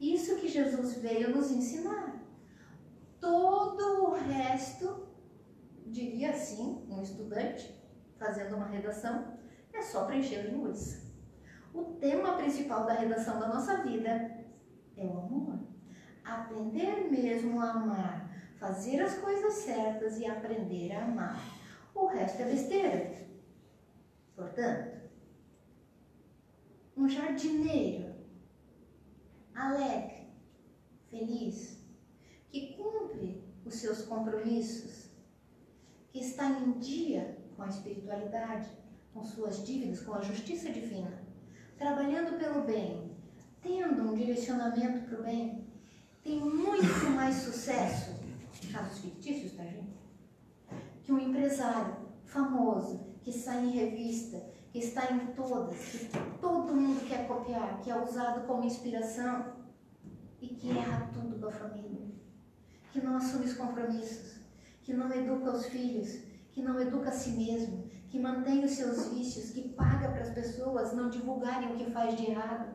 Isso 0.00 0.36
que 0.36 0.48
Jesus 0.48 0.94
veio 0.94 1.36
nos 1.36 1.50
ensinar. 1.50 2.13
Todo 3.24 4.10
o 4.10 4.12
resto, 4.12 5.08
diria 5.86 6.28
assim, 6.28 6.86
um 6.90 7.00
estudante 7.00 7.74
fazendo 8.18 8.56
uma 8.56 8.66
redação, 8.66 9.38
é 9.72 9.80
só 9.80 10.04
preencher 10.04 10.42
linguiça. 10.42 11.10
O 11.72 11.84
tema 11.94 12.36
principal 12.36 12.84
da 12.84 12.92
redação 12.92 13.40
da 13.40 13.48
nossa 13.48 13.82
vida 13.82 14.10
é 14.94 15.06
o 15.06 15.18
amor. 15.20 15.58
Aprender 16.22 17.10
mesmo 17.10 17.62
a 17.62 17.70
amar, 17.70 18.30
fazer 18.58 19.00
as 19.00 19.16
coisas 19.16 19.54
certas 19.54 20.18
e 20.18 20.26
aprender 20.26 20.92
a 20.92 21.04
amar. 21.04 21.40
O 21.94 22.04
resto 22.04 22.42
é 22.42 22.44
besteira. 22.44 23.14
Portanto, 24.36 25.00
um 26.94 27.08
jardineiro 27.08 28.16
alegre, 29.54 30.28
feliz, 31.08 31.83
que 32.54 32.76
cumpre 32.76 33.42
os 33.64 33.74
seus 33.74 34.02
compromissos, 34.02 35.10
que 36.12 36.20
está 36.20 36.48
em 36.48 36.78
dia 36.78 37.36
com 37.56 37.64
a 37.64 37.68
espiritualidade, 37.68 38.68
com 39.12 39.24
suas 39.24 39.66
dívidas, 39.66 40.02
com 40.02 40.14
a 40.14 40.20
justiça 40.20 40.70
divina, 40.70 41.20
trabalhando 41.76 42.38
pelo 42.38 42.62
bem, 42.62 43.10
tendo 43.60 44.04
um 44.04 44.14
direcionamento 44.14 45.04
para 45.08 45.18
o 45.18 45.24
bem, 45.24 45.66
tem 46.22 46.38
muito 46.38 47.10
mais 47.10 47.34
sucesso, 47.34 48.20
casos 48.72 49.00
fictícios, 49.00 49.54
tá 49.54 49.64
gente? 49.64 49.98
Que 51.02 51.10
um 51.10 51.18
empresário 51.18 51.96
famoso, 52.24 53.04
que 53.24 53.32
sai 53.32 53.64
em 53.64 53.70
revista, 53.70 54.40
que 54.70 54.78
está 54.78 55.10
em 55.10 55.26
todas, 55.32 55.76
que 55.76 56.08
todo 56.40 56.72
mundo 56.72 57.04
quer 57.08 57.26
copiar, 57.26 57.80
que 57.80 57.90
é 57.90 58.00
usado 58.00 58.46
como 58.46 58.62
inspiração 58.62 59.56
e 60.40 60.46
que 60.46 60.70
erra 60.70 61.10
tudo 61.12 61.40
com 61.40 61.48
a 61.48 61.52
família, 61.52 62.14
que 62.94 63.04
não 63.04 63.16
assume 63.16 63.46
os 63.46 63.54
compromissos, 63.54 64.36
que 64.84 64.94
não 64.94 65.12
educa 65.12 65.50
os 65.50 65.66
filhos, 65.66 66.16
que 66.52 66.62
não 66.62 66.80
educa 66.80 67.08
a 67.08 67.12
si 67.12 67.30
mesmo, 67.30 67.90
que 68.08 68.20
mantém 68.20 68.64
os 68.64 68.70
seus 68.70 69.08
vícios, 69.08 69.50
que 69.50 69.70
paga 69.70 70.12
para 70.12 70.20
as 70.20 70.30
pessoas 70.30 70.92
não 70.92 71.10
divulgarem 71.10 71.72
o 71.72 71.76
que 71.76 71.90
faz 71.90 72.16
de 72.16 72.30
errado. 72.30 72.72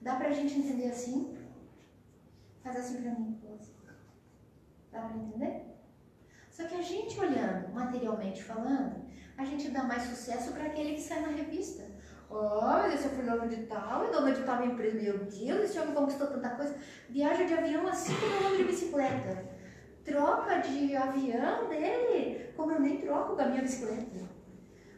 Dá 0.00 0.14
para 0.14 0.28
a 0.28 0.32
gente 0.32 0.56
entender 0.56 0.86
assim? 0.86 1.36
Faz 2.62 2.76
assim 2.76 3.02
para 3.02 3.10
mim, 3.10 3.40
Dá 4.92 5.00
para 5.00 5.16
entender? 5.16 5.64
Só 6.48 6.68
que 6.68 6.76
a 6.76 6.82
gente 6.82 7.18
olhando, 7.18 7.74
materialmente 7.74 8.44
falando, 8.44 9.04
a 9.36 9.44
gente 9.44 9.68
dá 9.70 9.82
mais 9.82 10.04
sucesso 10.04 10.52
para 10.52 10.66
aquele 10.66 10.94
que 10.94 11.00
sai 11.00 11.22
na 11.22 11.32
revista. 11.32 11.89
Olha, 12.30 12.94
esse 12.94 13.06
é 13.06 13.10
fulano 13.10 13.48
de 13.48 13.66
tal, 13.66 14.04
é 14.04 14.10
dono 14.10 14.32
de 14.32 14.42
tal 14.44 14.64
empresa. 14.64 14.96
Meu 14.96 15.18
Deus, 15.18 15.64
esse 15.64 15.78
homem 15.80 15.94
conquistou 15.94 16.28
tanta 16.28 16.50
coisa. 16.50 16.76
Viaja 17.08 17.44
de 17.44 17.54
avião 17.54 17.88
assim 17.88 18.14
como 18.14 18.52
eu 18.52 18.56
de 18.56 18.64
bicicleta. 18.64 19.44
Troca 20.04 20.58
de 20.58 20.94
avião 20.94 21.68
dele, 21.68 22.52
como 22.56 22.70
eu 22.70 22.80
nem 22.80 22.98
troco 23.00 23.34
da 23.34 23.46
minha 23.46 23.62
bicicleta. 23.62 24.28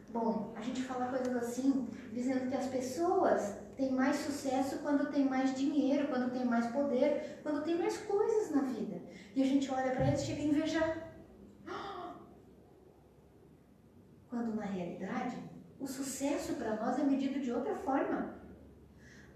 Bom, 0.09 0.53
a 0.55 0.61
gente 0.61 0.83
fala 0.83 1.07
coisas 1.07 1.35
assim, 1.35 1.89
dizendo 2.11 2.47
que 2.47 2.55
as 2.55 2.67
pessoas 2.67 3.57
têm 3.75 3.91
mais 3.91 4.15
sucesso 4.17 4.77
quando 4.83 5.11
tem 5.11 5.25
mais 5.25 5.55
dinheiro, 5.55 6.07
quando 6.07 6.31
tem 6.31 6.45
mais 6.45 6.67
poder, 6.67 7.39
quando 7.41 7.63
tem 7.63 7.79
mais 7.79 7.97
coisas 7.97 8.51
na 8.51 8.61
vida. 8.61 9.01
E 9.35 9.41
a 9.41 9.45
gente 9.45 9.71
olha 9.71 9.89
para 9.89 10.07
eles 10.07 10.21
e 10.21 10.25
chega 10.27 10.41
a 10.41 10.45
invejar. 10.45 11.09
Quando 14.29 14.55
na 14.55 14.65
realidade, 14.65 15.37
o 15.83 15.87
sucesso 15.87 16.53
para 16.53 16.77
nós 16.77 16.97
é 16.97 17.03
medido 17.03 17.41
de 17.41 17.51
outra 17.51 17.75
forma. 17.75 18.35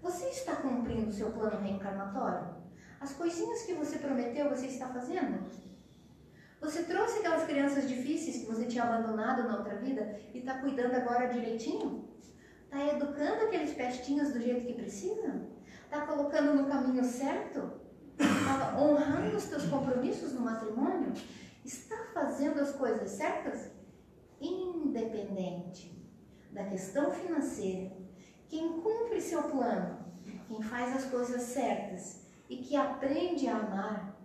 Você 0.00 0.28
está 0.30 0.56
cumprindo 0.56 1.10
o 1.10 1.12
seu 1.12 1.30
plano 1.30 1.60
reencarnatório? 1.60 2.56
As 2.98 3.12
coisinhas 3.12 3.62
que 3.64 3.74
você 3.74 3.98
prometeu, 3.98 4.48
você 4.48 4.66
está 4.66 4.88
fazendo? 4.88 5.46
Você 6.58 6.84
trouxe 6.84 7.18
aquelas 7.18 7.44
crianças 7.44 7.86
difíceis 7.86 8.38
que 8.38 8.46
você 8.46 8.64
tinha 8.64 8.82
abandonado 8.82 9.46
na 9.46 9.58
outra 9.58 9.76
vida 9.76 10.18
e 10.32 10.38
está 10.38 10.58
cuidando 10.58 10.94
agora 10.94 11.28
direitinho? 11.28 12.08
Está 12.64 12.94
educando 12.94 13.44
aqueles 13.44 13.74
pestinhos 13.74 14.32
do 14.32 14.40
jeito 14.40 14.66
que 14.66 14.72
precisam? 14.72 15.48
Está 15.84 16.06
colocando 16.06 16.54
no 16.54 16.66
caminho 16.66 17.04
certo? 17.04 17.72
Estava 18.18 18.80
honrando 18.80 19.36
os 19.36 19.44
teus 19.44 19.66
compromissos 19.66 20.32
no 20.32 20.40
matrimônio? 20.40 21.12
Está 21.62 21.96
fazendo 22.14 22.58
as 22.58 22.72
coisas 22.72 23.10
certas? 23.10 23.70
Independente 24.40 25.97
da 26.52 26.64
questão 26.64 27.12
financeira, 27.12 27.92
quem 28.48 28.80
cumpre 28.80 29.20
seu 29.20 29.42
plano, 29.44 29.98
quem 30.46 30.62
faz 30.62 30.96
as 30.96 31.04
coisas 31.10 31.42
certas 31.42 32.26
e 32.48 32.56
que 32.56 32.74
aprende 32.76 33.46
a 33.46 33.58
amar, 33.58 34.18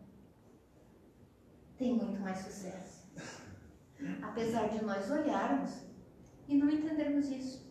tem 1.78 1.96
muito 1.96 2.20
mais 2.22 2.40
sucesso. 2.40 3.04
Apesar 4.22 4.70
de 4.70 4.84
nós 4.84 5.10
olharmos 5.10 5.72
e 6.48 6.58
não 6.58 6.70
entendermos 6.70 7.30
isso. 7.30 7.64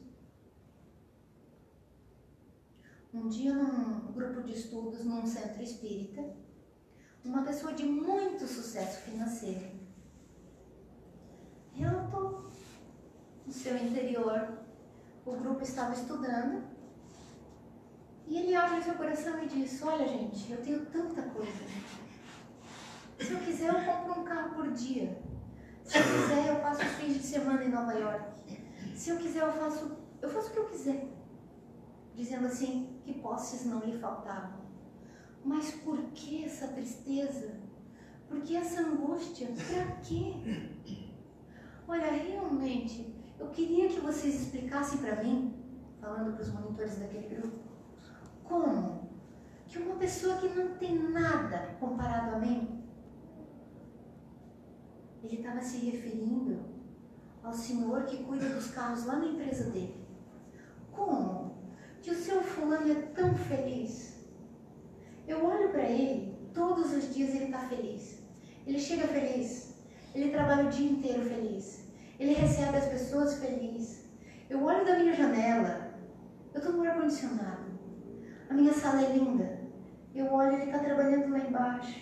Um 3.13 3.29
dia, 3.29 3.53
num 3.55 4.13
grupo 4.13 4.43
de 4.43 4.53
estudos 4.53 5.05
num 5.05 5.27
centro 5.27 5.63
espírita, 5.63 6.35
uma 7.25 7.45
pessoa 7.45 7.73
de 7.73 7.85
muito 7.85 8.47
sucesso 8.47 9.03
financeiro 9.03 9.72
no 13.53 13.59
seu 13.59 13.77
interior. 13.77 14.49
O 15.27 15.33
grupo 15.37 15.63
estava 15.63 15.93
estudando 15.93 16.65
e 18.27 18.39
ele 18.39 18.55
abre 18.55 18.83
seu 18.83 18.95
coração 18.95 19.43
e 19.43 19.47
diz: 19.47 19.83
Olha, 19.83 20.09
gente, 20.09 20.51
eu 20.51 20.63
tenho 20.63 20.87
tanta 20.87 21.23
coisa. 21.23 21.65
Se 23.21 23.33
eu 23.33 23.39
quiser, 23.41 23.69
eu 23.69 23.85
compro 23.85 24.21
um 24.21 24.25
carro 24.25 24.55
por 24.55 24.73
dia. 24.73 25.21
Se 25.85 25.99
eu 25.99 26.03
quiser, 26.03 26.49
eu 26.49 26.61
passo 26.61 26.83
os 26.83 26.93
fins 26.93 27.15
de 27.15 27.23
semana 27.23 27.63
em 27.63 27.69
Nova 27.69 27.93
York. 27.93 28.25
Se 28.97 29.11
eu 29.11 29.19
quiser, 29.19 29.43
eu 29.43 29.53
faço, 29.53 29.99
eu 30.21 30.31
faço 30.31 30.49
o 30.49 30.53
que 30.53 30.59
eu 30.59 30.69
quiser. 30.69 31.07
Dizendo 32.17 32.47
assim 32.47 33.01
que 33.05 33.15
posses 33.15 33.67
não 33.67 33.81
lhe 33.81 33.99
faltavam. 33.99 34.63
Mas 35.45 35.73
por 35.73 35.99
que 36.15 36.45
essa 36.45 36.69
tristeza? 36.69 37.61
Por 38.29 38.41
que 38.41 38.57
essa 38.57 38.81
angústia? 38.81 39.49
Para 39.49 39.97
quê? 39.97 40.35
Olha, 41.87 42.11
realmente, 42.13 43.12
eu 43.43 43.51
queria 43.51 43.89
que 43.89 44.01
vocês 44.01 44.41
explicassem 44.41 44.99
para 44.99 45.23
mim, 45.23 45.53
falando 46.01 46.33
para 46.35 46.43
os 46.43 46.53
monitores 46.53 46.97
daquele 46.97 47.35
grupo, 47.35 47.59
como 48.45 49.11
que 49.67 49.79
uma 49.79 49.97
pessoa 49.97 50.37
que 50.37 50.49
não 50.49 50.77
tem 50.77 50.97
nada 51.11 51.77
comparado 51.81 52.37
a 52.37 52.39
mim, 52.39 52.85
ele 55.25 55.37
estava 55.37 55.61
se 55.61 55.79
referindo 55.79 56.61
ao 57.43 57.53
senhor 57.53 58.05
que 58.05 58.23
cuida 58.23 58.49
dos 58.49 58.69
carros 58.69 59.05
lá 59.07 59.17
na 59.17 59.27
empresa 59.27 59.71
dele. 59.71 59.97
Como 60.93 61.57
que 62.01 62.11
o 62.11 62.15
seu 62.15 62.43
fulano 62.43 62.93
é 62.93 62.95
tão 62.95 63.35
feliz? 63.35 64.21
Eu 65.27 65.45
olho 65.45 65.71
para 65.71 65.89
ele, 65.89 66.37
todos 66.55 66.93
os 66.93 67.13
dias 67.13 67.35
ele 67.35 67.47
está 67.47 67.61
feliz. 67.61 68.23
Ele 68.67 68.79
chega 68.79 69.09
feliz, 69.09 69.75
ele 70.15 70.31
trabalha 70.31 70.67
o 70.67 70.71
dia 70.71 70.91
inteiro 70.91 71.25
feliz. 71.25 71.82
Ele 72.23 72.35
recebe 72.35 72.77
as 72.77 72.85
pessoas 72.85 73.41
felizes. 73.41 74.05
Eu 74.49 74.63
olho 74.63 74.87
da 74.87 74.97
minha 74.97 75.13
janela, 75.13 75.93
eu 76.55 76.61
estou 76.61 76.75
no 76.75 76.85
ar-condicionado. 76.85 77.65
A 78.49 78.55
minha 78.55 78.73
sala 78.73 79.03
é 79.03 79.13
linda. 79.13 79.61
Eu 80.15 80.33
olho, 80.33 80.53
ele 80.53 80.67
está 80.67 80.79
trabalhando 80.79 81.33
lá 81.33 81.39
embaixo. 81.41 81.99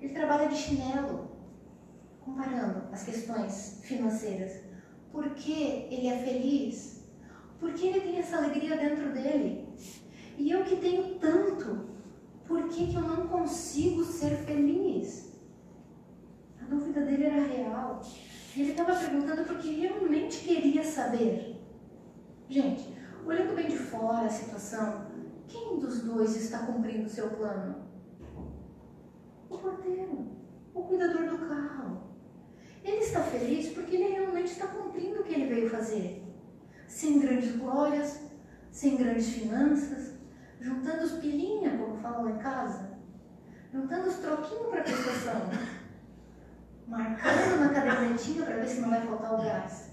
Ele 0.00 0.14
trabalha 0.14 0.48
de 0.48 0.56
chinelo. 0.56 1.28
Comparando 2.24 2.84
as 2.90 3.02
questões 3.02 3.80
financeiras. 3.82 4.62
Por 5.12 5.34
que 5.34 5.86
ele 5.90 6.08
é 6.08 6.16
feliz? 6.16 7.04
Porque 7.60 7.88
ele 7.88 8.00
tem 8.00 8.18
essa 8.20 8.38
alegria 8.38 8.74
dentro 8.74 9.12
dele. 9.12 9.68
E 10.38 10.50
eu 10.50 10.64
que 10.64 10.76
tenho 10.76 11.18
tanto, 11.18 11.90
por 12.46 12.68
que, 12.68 12.86
que 12.86 12.94
eu 12.94 13.02
não 13.02 13.28
consigo 13.28 14.02
ser 14.02 14.30
feliz? 14.30 15.38
A 16.58 16.64
dúvida 16.64 17.02
dele 17.02 17.24
era 17.24 17.44
real. 17.44 18.00
Ele 18.62 18.72
estava 18.72 18.94
perguntando 18.94 19.44
porque 19.44 19.70
realmente 19.70 20.40
queria 20.40 20.82
saber. 20.82 21.62
Gente, 22.48 22.92
olhando 23.24 23.54
bem 23.54 23.68
de 23.68 23.76
fora 23.76 24.26
a 24.26 24.30
situação, 24.30 25.06
quem 25.46 25.78
dos 25.78 26.02
dois 26.02 26.34
está 26.34 26.66
cumprindo 26.66 27.06
o 27.06 27.08
seu 27.08 27.30
plano? 27.30 27.76
O 29.48 29.58
porteiro, 29.58 30.26
o 30.74 30.82
cuidador 30.82 31.28
do 31.28 31.48
carro. 31.48 32.02
Ele 32.82 32.96
está 32.96 33.22
feliz 33.22 33.68
porque 33.68 33.94
ele 33.94 34.14
realmente 34.14 34.50
está 34.50 34.66
cumprindo 34.66 35.20
o 35.20 35.24
que 35.24 35.34
ele 35.34 35.54
veio 35.54 35.70
fazer. 35.70 36.24
Sem 36.88 37.20
grandes 37.20 37.54
glórias, 37.56 38.22
sem 38.72 38.96
grandes 38.96 39.28
finanças, 39.28 40.14
juntando 40.60 41.04
os 41.04 41.12
pilinha, 41.12 41.78
como 41.78 41.96
falam 41.98 42.30
em 42.30 42.38
casa, 42.38 42.98
juntando 43.72 44.08
os 44.08 44.16
troquinhos 44.16 44.66
para 44.68 44.80
a 44.80 44.84
prestação 44.84 45.77
marcando 46.88 47.60
na 47.60 47.68
cadernetinha 47.68 48.44
para 48.44 48.56
ver 48.56 48.66
se 48.66 48.80
não 48.80 48.88
vai 48.88 49.06
faltar 49.06 49.34
o 49.34 49.42
gás. 49.42 49.90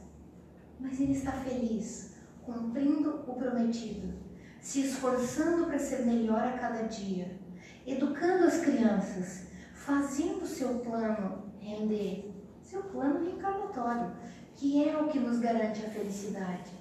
Mas 0.79 0.99
ele 0.99 1.11
está 1.11 1.31
feliz, 1.33 2.15
cumprindo 2.43 3.23
o 3.27 3.35
prometido, 3.35 4.13
se 4.61 4.81
esforçando 4.81 5.65
para 5.65 5.77
ser 5.77 6.05
melhor 6.05 6.41
a 6.41 6.57
cada 6.57 6.83
dia, 6.83 7.37
educando 7.85 8.45
as 8.45 8.59
crianças, 8.59 9.47
fazendo 9.73 10.45
seu 10.47 10.79
plano 10.79 11.51
render, 11.59 12.33
seu 12.61 12.83
plano 12.83 13.25
reencarnatório, 13.25 14.13
que 14.55 14.87
é 14.87 14.97
o 14.97 15.09
que 15.09 15.19
nos 15.19 15.39
garante 15.39 15.85
a 15.85 15.89
felicidade. 15.89 16.71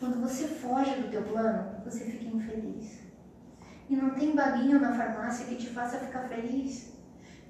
Quando 0.00 0.20
você 0.20 0.48
foge 0.48 0.96
do 0.96 1.10
teu 1.10 1.22
plano, 1.22 1.80
você 1.84 2.04
fica 2.04 2.24
infeliz. 2.24 2.98
E 3.88 3.94
não 3.94 4.10
tem 4.10 4.34
baguinho 4.34 4.80
na 4.80 4.92
farmácia 4.92 5.46
que 5.46 5.54
te 5.54 5.68
faça 5.68 5.98
ficar 5.98 6.28
feliz. 6.28 6.92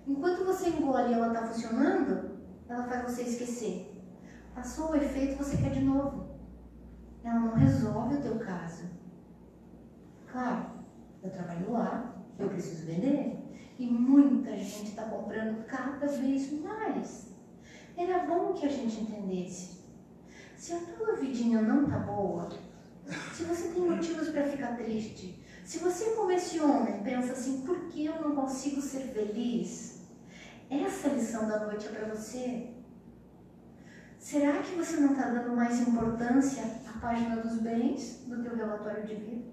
Enquanto 0.06 0.44
você 0.44 0.68
engole 0.68 1.10
e 1.10 1.14
ela 1.14 1.28
está 1.28 1.46
funcionando, 1.46 2.38
ela 2.68 2.84
faz 2.84 3.02
você 3.02 3.22
esquecer. 3.22 3.92
Passou 4.54 4.90
o 4.90 4.96
efeito, 4.96 5.42
você 5.42 5.56
quer 5.56 5.70
de 5.70 5.80
novo. 5.80 6.32
Ela 7.24 7.40
não 7.40 7.54
resolve 7.54 8.16
o 8.16 8.20
teu 8.20 8.38
caso. 8.38 8.84
Claro, 10.30 10.66
eu 11.22 11.30
trabalho 11.30 11.72
lá, 11.72 12.14
eu 12.38 12.48
preciso 12.48 12.86
vender. 12.86 13.38
E 13.78 13.86
muita 13.86 14.56
gente 14.56 14.90
está 14.90 15.04
comprando 15.04 15.64
cada 15.66 16.06
vez 16.06 16.52
mais. 16.60 17.32
Era 17.96 18.26
bom 18.26 18.52
que 18.54 18.66
a 18.66 18.68
gente 18.68 19.00
entendesse. 19.00 19.82
Se 20.56 20.72
a 20.72 20.78
tua 20.78 21.16
vidinha 21.16 21.60
não 21.60 21.88
tá 21.88 21.98
boa, 21.98 22.48
se 23.34 23.44
você 23.44 23.68
tem 23.68 23.82
motivos 23.82 24.28
para 24.28 24.44
ficar 24.44 24.76
triste, 24.76 25.42
se 25.64 25.78
você 25.78 26.10
como 26.10 26.30
esse 26.30 26.60
homem 26.60 27.02
pensa 27.02 27.32
assim, 27.32 27.62
por 27.62 27.88
que 27.88 28.04
eu 28.04 28.20
não 28.20 28.34
consigo 28.34 28.80
ser 28.80 29.08
feliz? 29.08 29.91
Essa 30.72 31.08
lição 31.08 31.46
da 31.46 31.66
noite 31.66 31.86
é 31.86 31.90
para 31.90 32.14
você. 32.14 32.70
Será 34.18 34.62
que 34.62 34.74
você 34.74 34.96
não 34.96 35.12
está 35.12 35.28
dando 35.28 35.54
mais 35.54 35.86
importância 35.86 36.64
à 36.88 36.98
página 36.98 37.36
dos 37.36 37.58
bens 37.58 38.24
do 38.26 38.42
teu 38.42 38.56
relatório 38.56 39.04
de 39.04 39.16
vida? 39.16 39.44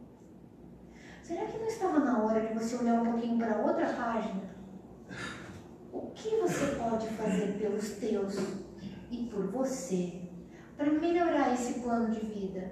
Será 1.21 1.45
que 1.45 1.58
não 1.58 1.67
estava 1.67 1.99
na 1.99 2.23
hora 2.23 2.47
de 2.47 2.53
você 2.53 2.77
olhar 2.77 3.01
um 3.01 3.12
pouquinho 3.12 3.38
para 3.38 3.58
outra 3.58 3.88
página? 3.88 4.43
O 5.91 6.12
que 6.12 6.38
você 6.38 6.75
pode 6.75 7.10
fazer 7.10 7.58
pelos 7.60 7.89
teus 7.97 8.36
e 9.12 9.29
por 9.29 9.47
você 9.47 10.21
para 10.77 10.89
melhorar 10.89 11.53
esse 11.53 11.82
plano 11.82 12.12
de 12.12 12.21
vida? 12.21 12.71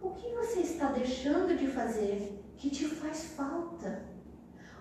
O 0.00 0.12
que 0.12 0.34
você 0.34 0.60
está 0.60 0.92
deixando 0.92 1.54
de 1.54 1.66
fazer 1.66 2.42
que 2.56 2.70
te 2.70 2.86
faz 2.86 3.34
falta? 3.36 4.04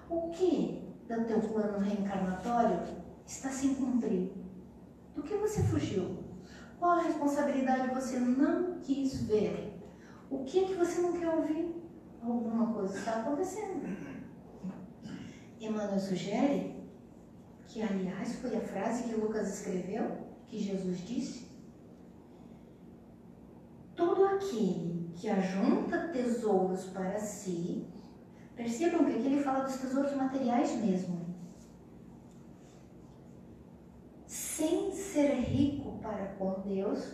O 0.10 0.30
que 0.30 0.87
do 1.16 1.26
teu 1.26 1.40
plano 1.40 1.80
reencarnatório 1.80 2.80
está 3.26 3.50
sem 3.50 3.76
cumprir? 3.76 4.32
Do 5.16 5.24
que 5.24 5.36
você 5.36 5.64
fugiu? 5.64 6.18
Qual 6.80 6.92
a 6.92 7.04
responsabilidade 7.04 7.94
você 7.94 8.20
não 8.20 8.80
quis 8.80 9.24
ver? 9.24 9.82
O 10.30 10.44
que 10.44 10.64
é 10.64 10.68
que 10.68 10.76
você 10.76 11.02
não 11.02 11.14
quer 11.14 11.30
ouvir? 11.30 11.76
Alguma 12.22 12.74
coisa 12.74 12.98
está 12.98 13.22
acontecendo. 13.22 13.98
Emmanuel 15.60 16.00
sugere 16.00 16.84
que, 17.68 17.82
aliás, 17.82 18.36
foi 18.36 18.56
a 18.56 18.62
frase 18.62 19.04
que 19.04 19.16
Lucas 19.16 19.60
escreveu, 19.60 20.18
que 20.46 20.60
Jesus 20.60 21.00
disse: 21.00 21.48
Todo 23.96 24.26
aquele 24.26 25.10
que 25.16 25.30
ajunta 25.30 26.10
tesouros 26.10 26.86
para 26.86 27.20
si 27.20 27.88
Percebam 28.58 29.06
que 29.06 29.12
aqui 29.12 29.28
ele 29.28 29.44
fala 29.44 29.66
dos 29.66 29.76
tesouros 29.76 30.16
materiais 30.16 30.72
mesmo. 30.84 31.28
Sem 34.26 34.92
ser 34.92 35.36
rico 35.36 36.00
para 36.02 36.26
com 36.40 36.62
Deus, 36.66 37.14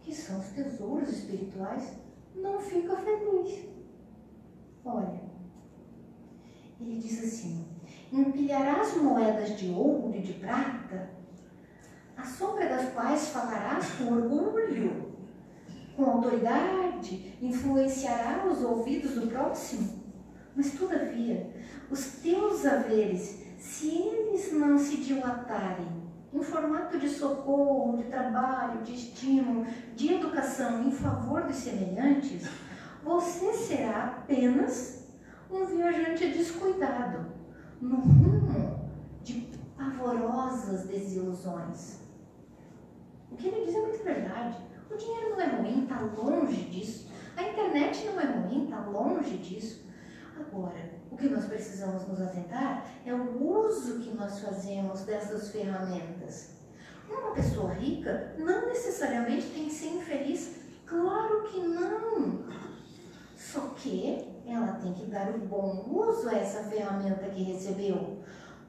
que 0.00 0.14
são 0.14 0.40
os 0.40 0.46
tesouros 0.46 1.10
espirituais, 1.10 1.92
não 2.34 2.58
fica 2.58 2.96
feliz. 2.96 3.66
Olha, 4.82 5.20
ele 6.80 6.98
diz 6.98 7.22
assim: 7.22 7.66
empilharás 8.10 8.96
moedas 8.96 9.58
de 9.58 9.68
ouro 9.70 10.16
e 10.16 10.22
de 10.22 10.32
prata, 10.32 11.10
a 12.16 12.24
sombra 12.24 12.66
das 12.66 12.94
quais 12.94 13.28
falarás 13.28 13.90
com 13.92 14.10
orgulho, 14.14 15.12
com 15.94 16.04
autoridade, 16.04 17.36
influenciará 17.42 18.46
os 18.46 18.62
ouvidos 18.62 19.12
do 19.16 19.26
próximo 19.26 20.01
Mas, 20.54 20.72
todavia, 20.72 21.50
os 21.90 22.04
teus 22.22 22.64
haveres, 22.66 23.42
se 23.58 23.88
eles 23.88 24.52
não 24.52 24.78
se 24.78 24.98
dilatarem 24.98 26.02
em 26.32 26.42
formato 26.42 26.98
de 26.98 27.08
socorro, 27.08 27.98
de 27.98 28.04
trabalho, 28.04 28.82
de 28.82 28.94
estímulo, 28.94 29.66
de 29.94 30.14
educação 30.14 30.82
em 30.82 30.90
favor 30.90 31.42
dos 31.42 31.56
semelhantes, 31.56 32.48
você 33.02 33.52
será 33.52 34.04
apenas 34.06 35.06
um 35.50 35.66
viajante 35.66 36.28
descuidado 36.28 37.26
no 37.80 37.96
rumo 37.96 38.90
de 39.22 39.48
pavorosas 39.76 40.86
desilusões. 40.86 42.00
O 43.30 43.36
que 43.36 43.48
ele 43.48 43.66
diz 43.66 43.74
é 43.74 43.80
muito 43.80 44.04
verdade. 44.04 44.56
O 44.90 44.96
dinheiro 44.96 45.30
não 45.30 45.40
é 45.40 45.46
ruim, 45.46 45.82
está 45.84 46.00
longe 46.00 46.62
disso. 46.64 47.10
A 47.36 47.42
internet 47.42 48.06
não 48.06 48.20
é 48.20 48.24
ruim, 48.24 48.64
está 48.64 48.80
longe 48.86 49.36
disso. 49.38 49.84
Agora, 50.46 50.90
o 51.10 51.16
que 51.16 51.28
nós 51.28 51.44
precisamos 51.44 52.06
nos 52.08 52.20
atentar 52.20 52.84
é 53.06 53.14
o 53.14 53.42
uso 53.42 54.00
que 54.00 54.10
nós 54.10 54.40
fazemos 54.40 55.02
dessas 55.02 55.50
ferramentas. 55.50 56.50
Uma 57.08 57.32
pessoa 57.32 57.72
rica 57.74 58.34
não 58.38 58.66
necessariamente 58.66 59.46
tem 59.48 59.66
que 59.66 59.74
ser 59.74 59.88
infeliz. 59.88 60.56
Claro 60.86 61.44
que 61.44 61.60
não. 61.60 62.44
Só 63.36 63.60
que 63.76 64.42
ela 64.46 64.72
tem 64.82 64.92
que 64.94 65.06
dar 65.06 65.30
o 65.30 65.38
bom 65.38 65.84
uso 65.88 66.28
a 66.28 66.34
essa 66.34 66.64
ferramenta 66.64 67.28
que 67.28 67.42
recebeu. 67.44 68.18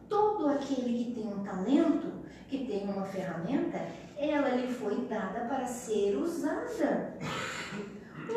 Todo 0.08 0.50
aquele 0.50 1.06
que 1.06 1.16
tem 1.16 1.28
um 1.28 1.44
talento, 1.44 2.12
que 2.48 2.66
tem 2.66 2.84
uma 2.84 3.06
ferramenta, 3.06 3.80
ela 4.18 4.50
lhe 4.50 4.72
foi 4.72 5.08
dada 5.08 5.46
para 5.46 5.66
ser 5.66 6.16
usada. 6.18 7.18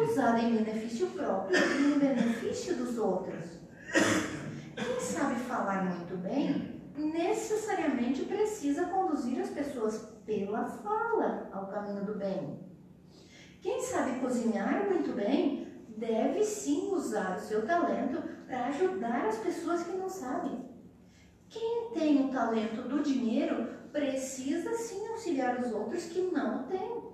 Usada 0.03 0.41
em 0.41 0.57
benefício 0.57 1.07
próprio 1.09 1.59
e 1.59 1.95
em 1.95 1.99
benefício 1.99 2.77
dos 2.77 2.99
outros. 2.99 3.45
Quem 4.77 5.01
sabe 5.01 5.37
falar 5.41 5.85
muito 5.85 6.17
bem, 6.19 6.83
necessariamente 6.97 8.25
precisa 8.25 8.87
conduzir 8.87 9.41
as 9.41 9.51
pessoas 9.51 9.99
pela 10.27 10.65
fala 10.65 11.49
ao 11.53 11.69
caminho 11.69 12.05
do 12.05 12.15
bem. 12.15 12.61
Quem 13.63 13.81
sabe 13.81 14.21
cozinhar 14.21 14.87
muito 14.89 15.15
bem, 15.15 15.67
deve 15.97 16.45
sim 16.45 16.91
usar 16.93 17.37
o 17.37 17.41
seu 17.41 17.67
talento 17.67 18.23
para 18.47 18.67
ajudar 18.67 19.27
as 19.27 19.39
pessoas 19.39 19.83
que 19.83 19.97
não 19.97 20.09
sabem. 20.09 20.65
Quem 21.49 21.91
tem 21.95 22.27
o 22.27 22.33
talento 22.33 22.89
do 22.89 23.03
dinheiro 23.03 23.69
precisa 23.93 24.75
sim 24.75 25.07
auxiliar 25.09 25.59
os 25.59 25.73
outros 25.73 26.05
que 26.05 26.21
não 26.21 26.65
têm, 26.65 27.06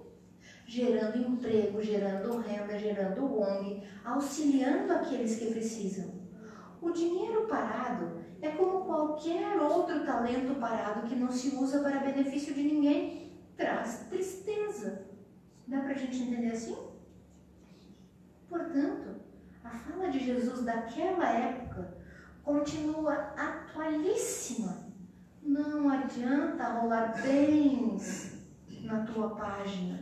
gerando 0.73 1.19
emprego, 1.19 1.83
gerando 1.83 2.39
renda, 2.39 2.79
gerando 2.79 3.39
ONG, 3.39 3.83
auxiliando 4.03 4.91
aqueles 4.91 5.39
que 5.39 5.51
precisam. 5.51 6.15
O 6.81 6.91
dinheiro 6.91 7.47
parado 7.47 8.23
é 8.41 8.49
como 8.53 8.87
qualquer 8.87 9.61
outro 9.61 10.03
talento 10.03 10.59
parado 10.59 11.07
que 11.07 11.15
não 11.15 11.31
se 11.31 11.55
usa 11.57 11.81
para 11.81 12.01
benefício 12.01 12.55
de 12.55 12.63
ninguém, 12.63 13.33
traz 13.55 14.07
tristeza. 14.09 15.09
Dá 15.69 15.81
para 15.81 15.91
a 15.91 15.95
gente 15.95 16.23
entender 16.23 16.53
assim? 16.53 16.79
Portanto, 18.49 19.21
a 19.63 19.69
fala 19.69 20.09
de 20.09 20.21
Jesus 20.21 20.63
daquela 20.63 21.29
época 21.33 21.99
continua 22.43 23.35
atualíssima. 23.37 24.91
Não 25.43 25.91
adianta 25.91 26.81
rolar 26.81 27.21
bens 27.23 28.39
na 28.83 29.05
tua 29.05 29.37
página. 29.37 30.02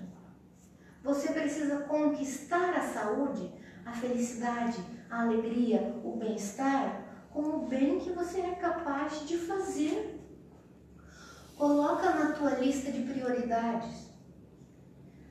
Você 1.02 1.32
precisa 1.32 1.80
conquistar 1.80 2.74
a 2.74 2.82
saúde, 2.82 3.52
a 3.84 3.92
felicidade, 3.92 4.78
a 5.10 5.22
alegria, 5.22 5.98
o 6.04 6.16
bem-estar 6.16 7.06
com 7.30 7.42
o 7.42 7.66
bem 7.66 7.98
que 7.98 8.10
você 8.10 8.40
é 8.40 8.54
capaz 8.56 9.26
de 9.26 9.38
fazer. 9.38 10.20
Coloca 11.56 12.10
na 12.10 12.32
tua 12.32 12.54
lista 12.54 12.90
de 12.90 13.02
prioridades. 13.02 14.10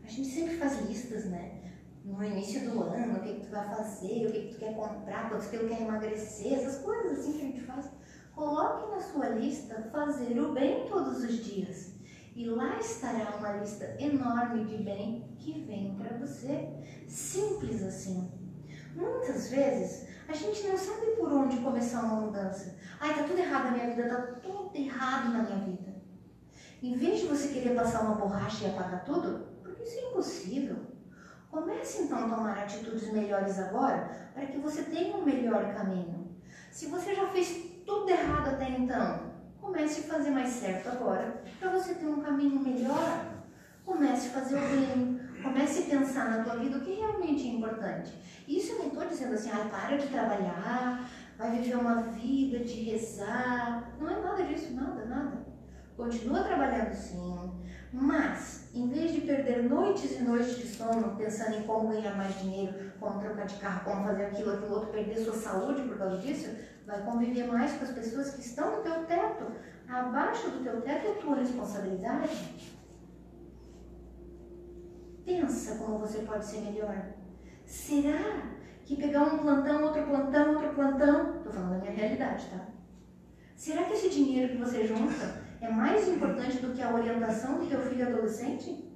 A 0.03 0.07
gente 0.07 0.29
sempre 0.29 0.57
faz 0.57 0.87
listas, 0.87 1.25
né? 1.25 1.59
No 2.03 2.23
início 2.23 2.69
do 2.69 2.81
ano, 2.81 3.17
o 3.17 3.21
que, 3.21 3.35
que 3.35 3.45
tu 3.45 3.51
vai 3.51 3.67
fazer, 3.75 4.27
o 4.27 4.31
que, 4.31 4.41
que 4.47 4.53
tu 4.53 4.59
quer 4.59 4.75
comprar, 4.75 5.29
quanto 5.29 5.43
tu 5.43 5.67
quer 5.67 5.81
emagrecer, 5.81 6.53
essas 6.53 6.81
coisas 6.81 7.19
assim 7.19 7.33
que 7.33 7.41
a 7.41 7.45
gente 7.45 7.61
faz. 7.61 7.89
Coloque 8.33 8.89
na 8.89 9.01
sua 9.01 9.29
lista 9.29 9.89
fazer 9.91 10.39
o 10.39 10.53
bem 10.53 10.87
todos 10.87 11.23
os 11.23 11.43
dias. 11.43 11.98
E 12.35 12.45
lá 12.45 12.79
estará 12.79 13.35
uma 13.37 13.53
lista 13.53 13.95
enorme 13.99 14.65
de 14.65 14.77
bem 14.83 15.35
que 15.37 15.63
vem 15.63 15.95
para 15.95 16.17
você. 16.17 16.69
Simples 17.07 17.83
assim. 17.83 18.31
Muitas 18.95 19.49
vezes 19.49 20.07
a 20.27 20.33
gente 20.33 20.67
não 20.67 20.77
sabe 20.77 21.07
por 21.17 21.31
onde 21.31 21.57
começar 21.57 22.01
uma 22.01 22.21
mudança. 22.21 22.77
Ai, 22.99 23.15
tá 23.15 23.23
tudo 23.23 23.39
errado 23.39 23.65
na 23.65 23.71
minha 23.71 23.95
vida, 23.95 24.09
tá 24.09 24.21
tudo 24.41 24.71
errado 24.75 25.29
na 25.31 25.43
minha 25.43 25.59
vida. 25.65 25.95
Em 26.81 26.95
vez 26.95 27.21
de 27.21 27.27
você 27.27 27.49
querer 27.49 27.75
passar 27.75 28.03
uma 28.03 28.15
borracha 28.15 28.65
e 28.65 28.69
apagar 28.69 29.03
tudo, 29.03 29.47
porque 29.61 29.83
isso 29.83 29.97
é 29.97 30.09
impossível. 30.09 30.77
Comece 31.49 32.03
então 32.03 32.19
a 32.19 32.35
tomar 32.35 32.59
atitudes 32.59 33.11
melhores 33.11 33.57
agora 33.57 34.31
para 34.33 34.45
que 34.45 34.59
você 34.59 34.83
tenha 34.83 35.17
um 35.17 35.25
melhor 35.25 35.73
caminho. 35.73 36.29
Se 36.71 36.85
você 36.85 37.15
já 37.15 37.27
fez 37.29 37.69
tudo 37.85 38.09
errado 38.09 38.49
até 38.49 38.69
então, 38.69 39.28
comece 39.61 40.01
a 40.01 40.13
fazer 40.13 40.31
mais 40.31 40.49
certo 40.49 40.89
agora 40.89 41.41
para 41.59 41.69
você 41.71 41.95
ter 41.95 42.05
um 42.05 42.21
caminho 42.21 42.59
melhor. 42.59 43.25
Comece 43.85 44.27
a 44.27 44.31
fazer 44.31 44.55
o 44.55 44.61
bem, 44.61 45.19
comece 45.41 45.83
a 45.83 45.97
pensar 45.97 46.29
na 46.29 46.43
tua 46.43 46.57
vida 46.57 46.77
o 46.77 46.81
que 46.81 46.93
realmente 46.93 47.47
é 47.47 47.53
importante. 47.53 48.13
Isso 48.47 48.73
eu 48.73 48.79
não 48.79 48.87
estou 48.87 49.05
dizendo 49.07 49.33
assim, 49.33 49.49
ah, 49.51 49.67
para 49.69 49.97
de 49.97 50.07
trabalhar, 50.07 51.09
vai 51.37 51.51
viver 51.51 51.75
uma 51.75 52.03
vida 52.03 52.59
de 52.59 52.83
rezar. 52.83 53.91
Não 53.99 54.09
é 54.09 54.21
nada 54.21 54.43
disso, 54.43 54.73
nada, 54.73 55.05
nada. 55.05 55.45
Continua 55.97 56.43
trabalhando 56.43 56.93
sim, 56.93 57.51
mas 57.91 58.69
em 58.73 58.87
vez 58.87 59.11
de 59.11 59.21
perder 59.21 59.63
noites 59.63 60.19
e 60.19 60.23
noites 60.23 60.57
de 60.57 60.67
sono 60.67 61.15
pensando 61.17 61.57
em 61.57 61.63
como 61.63 61.89
ganhar 61.89 62.15
mais 62.15 62.39
dinheiro, 62.39 62.93
como 62.99 63.19
trocar 63.19 63.45
de 63.45 63.55
carro, 63.55 63.83
como 63.83 64.05
fazer 64.05 64.25
aquilo, 64.25 64.53
aquilo 64.53 64.75
outro, 64.75 64.91
perder 64.91 65.17
sua 65.17 65.33
saúde 65.33 65.81
por 65.81 65.97
causa 65.97 66.17
disso, 66.19 66.49
vai 66.89 67.03
conviver 67.03 67.45
mais 67.45 67.71
com 67.73 67.83
as 67.83 67.91
pessoas 67.91 68.31
que 68.31 68.41
estão 68.41 68.77
no 68.77 68.83
teu 68.83 69.05
teto. 69.05 69.45
Abaixo 69.87 70.49
do 70.49 70.63
teu 70.63 70.81
teto 70.81 71.07
é 71.07 71.13
tua 71.13 71.35
responsabilidade. 71.35 72.73
Pensa 75.23 75.77
como 75.77 75.99
você 75.99 76.19
pode 76.19 76.43
ser 76.43 76.61
melhor. 76.61 77.13
Será 77.63 78.57
que 78.83 78.95
pegar 78.95 79.21
um 79.21 79.37
plantão, 79.37 79.83
outro 79.83 80.03
plantão, 80.03 80.55
outro 80.55 80.73
plantão, 80.73 81.37
estou 81.37 81.51
falando 81.51 81.73
da 81.73 81.77
minha 81.77 81.91
realidade, 81.91 82.47
tá? 82.49 82.65
Será 83.55 83.83
que 83.83 83.93
esse 83.93 84.09
dinheiro 84.09 84.53
que 84.53 84.57
você 84.57 84.87
junta 84.87 85.43
é 85.61 85.69
mais 85.69 86.07
importante 86.07 86.57
do 86.57 86.73
que 86.73 86.81
a 86.81 86.91
orientação 86.91 87.59
do 87.59 87.67
teu 87.67 87.81
filho 87.81 88.07
adolescente? 88.07 88.89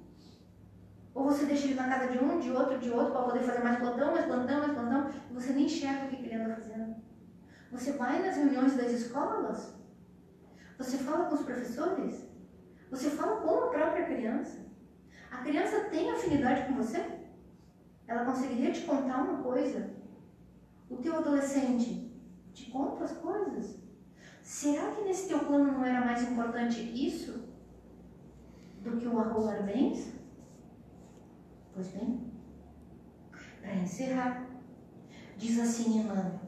Ou 1.14 1.26
você 1.26 1.46
deixa 1.46 1.66
ele 1.66 1.76
na 1.76 1.88
casa 1.88 2.12
de 2.12 2.18
um, 2.18 2.40
de 2.40 2.50
outro, 2.52 2.80
de 2.80 2.90
outro, 2.90 3.12
para 3.12 3.22
poder 3.22 3.42
fazer 3.42 3.60
mais 3.64 3.78
plantão, 3.78 4.12
mais 4.12 4.26
plantão, 4.26 4.60
mais 4.62 4.74
plantão, 4.74 5.12
e 5.30 5.34
você 5.34 5.54
nem 5.54 5.66
enxerga 5.66 6.06
o 6.06 6.08
que 6.08 6.16
ele 6.16 6.34
anda 6.34 6.56
fazendo? 6.56 6.93
Você 7.74 7.94
vai 7.94 8.22
nas 8.22 8.36
reuniões 8.36 8.78
das 8.78 8.92
escolas? 8.92 9.74
Você 10.78 11.00
fala 11.00 11.26
com 11.26 11.36
os 11.36 11.42
professores? 11.42 12.28
Você 12.92 13.10
fala 13.10 13.42
com 13.42 13.50
a 13.50 13.70
própria 13.70 14.06
criança? 14.06 14.60
A 15.32 15.38
criança 15.38 15.86
tem 15.86 16.12
afinidade 16.12 16.68
com 16.68 16.76
você? 16.76 17.04
Ela 18.08 18.26
conseguiria 18.26 18.72
te 18.72 18.82
contar 18.82 19.24
uma 19.24 19.42
coisa? 19.42 19.90
O 20.88 20.98
teu 20.98 21.16
adolescente 21.16 22.12
te 22.54 22.70
conta 22.70 23.06
as 23.06 23.14
coisas? 23.14 23.80
Será 24.44 24.92
que 24.92 25.02
nesse 25.02 25.28
teu 25.28 25.40
plano 25.40 25.72
não 25.72 25.84
era 25.84 26.06
mais 26.06 26.22
importante 26.30 26.80
isso 26.80 27.44
do 28.84 28.98
que 28.98 29.08
o 29.08 29.20
arrolar 29.20 29.64
bens? 29.64 30.14
Pois 31.74 31.88
bem, 31.88 32.32
para 33.62 33.74
encerrar, 33.74 34.46
diz 35.38 35.60
assim 35.60 36.02
Emmanuel: 36.02 36.43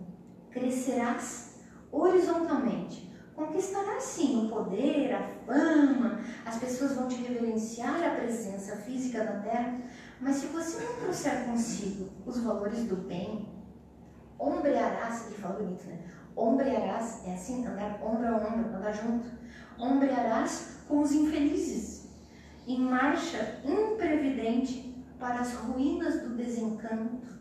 crescerás 0.55 1.57
horizontalmente, 1.91 3.13
conquistarás 3.35 4.01
sim 4.03 4.45
o 4.45 4.49
poder, 4.49 5.13
a 5.13 5.21
fama, 5.45 6.21
as 6.45 6.57
pessoas 6.57 6.93
vão 6.93 7.09
te 7.09 7.15
reverenciar 7.15 8.01
a 8.01 8.15
presença 8.15 8.77
física 8.77 9.21
na 9.25 9.41
terra, 9.41 9.77
mas 10.21 10.37
se 10.37 10.47
você 10.47 10.81
não 10.85 10.95
trouxer 10.95 11.43
consigo 11.45 12.09
os 12.25 12.39
valores 12.39 12.85
do 12.85 12.95
bem, 12.95 13.49
ombrearás, 14.39 15.27
ele 15.27 15.35
fala 15.35 15.55
bonito, 15.55 15.85
né? 15.87 15.99
Ombrearás, 16.37 17.25
é 17.27 17.33
assim, 17.33 17.65
andar 17.65 17.99
ombro 18.01 18.27
a 18.27 18.37
ombro, 18.37 18.75
andar 18.75 18.93
junto. 18.93 19.27
Ombrearás 19.77 20.79
com 20.87 21.01
os 21.01 21.11
infelizes, 21.11 22.07
em 22.65 22.79
marcha 22.79 23.61
imprevidente 23.65 25.03
para 25.19 25.41
as 25.41 25.53
ruínas 25.53 26.21
do 26.21 26.35
desencanto. 26.35 27.34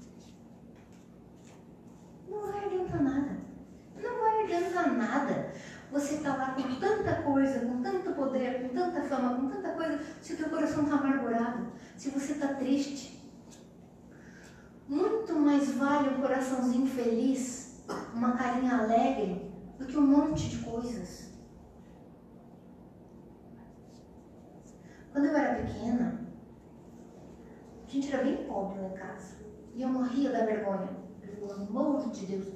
Não 2.34 2.52
vai 2.52 2.64
adiantar 2.64 3.02
nada. 3.02 3.36
Não 3.96 4.20
vai 4.20 4.44
adiantar 4.44 4.92
nada. 4.92 5.52
Você 5.90 6.16
está 6.16 6.36
lá 6.36 6.54
com 6.54 6.74
tanta 6.80 7.22
coisa, 7.22 7.60
com 7.60 7.82
tanto 7.82 8.12
poder, 8.12 8.62
com 8.62 8.74
tanta 8.74 9.02
fama, 9.02 9.36
com 9.36 9.48
tanta 9.48 9.70
coisa, 9.70 10.00
se 10.20 10.34
o 10.34 10.36
teu 10.36 10.48
coração 10.48 10.84
está 10.84 10.96
amargurado, 10.96 11.72
se 11.96 12.10
você 12.10 12.32
está 12.32 12.48
triste. 12.54 13.22
Muito 14.88 15.34
mais 15.34 15.70
vale 15.76 16.10
um 16.10 16.20
coraçãozinho 16.20 16.86
feliz 16.86 17.64
uma 18.14 18.32
carinha 18.32 18.78
alegre 18.78 19.50
do 19.78 19.86
que 19.86 19.96
um 19.96 20.06
monte 20.06 20.48
de 20.48 20.58
coisas. 20.64 21.30
Quando 25.12 25.26
eu 25.26 25.36
era 25.36 25.62
pequena, 25.62 26.20
a 27.86 27.90
gente 27.90 28.12
era 28.12 28.24
bem 28.24 28.44
pobre 28.46 28.84
em 28.84 28.94
casa. 28.94 29.36
E 29.74 29.82
eu 29.82 29.88
morria 29.88 30.30
da 30.30 30.44
vergonha. 30.44 31.03
Pelo 31.34 31.52
amor 31.52 32.10
de 32.10 32.26
Deus. 32.26 32.48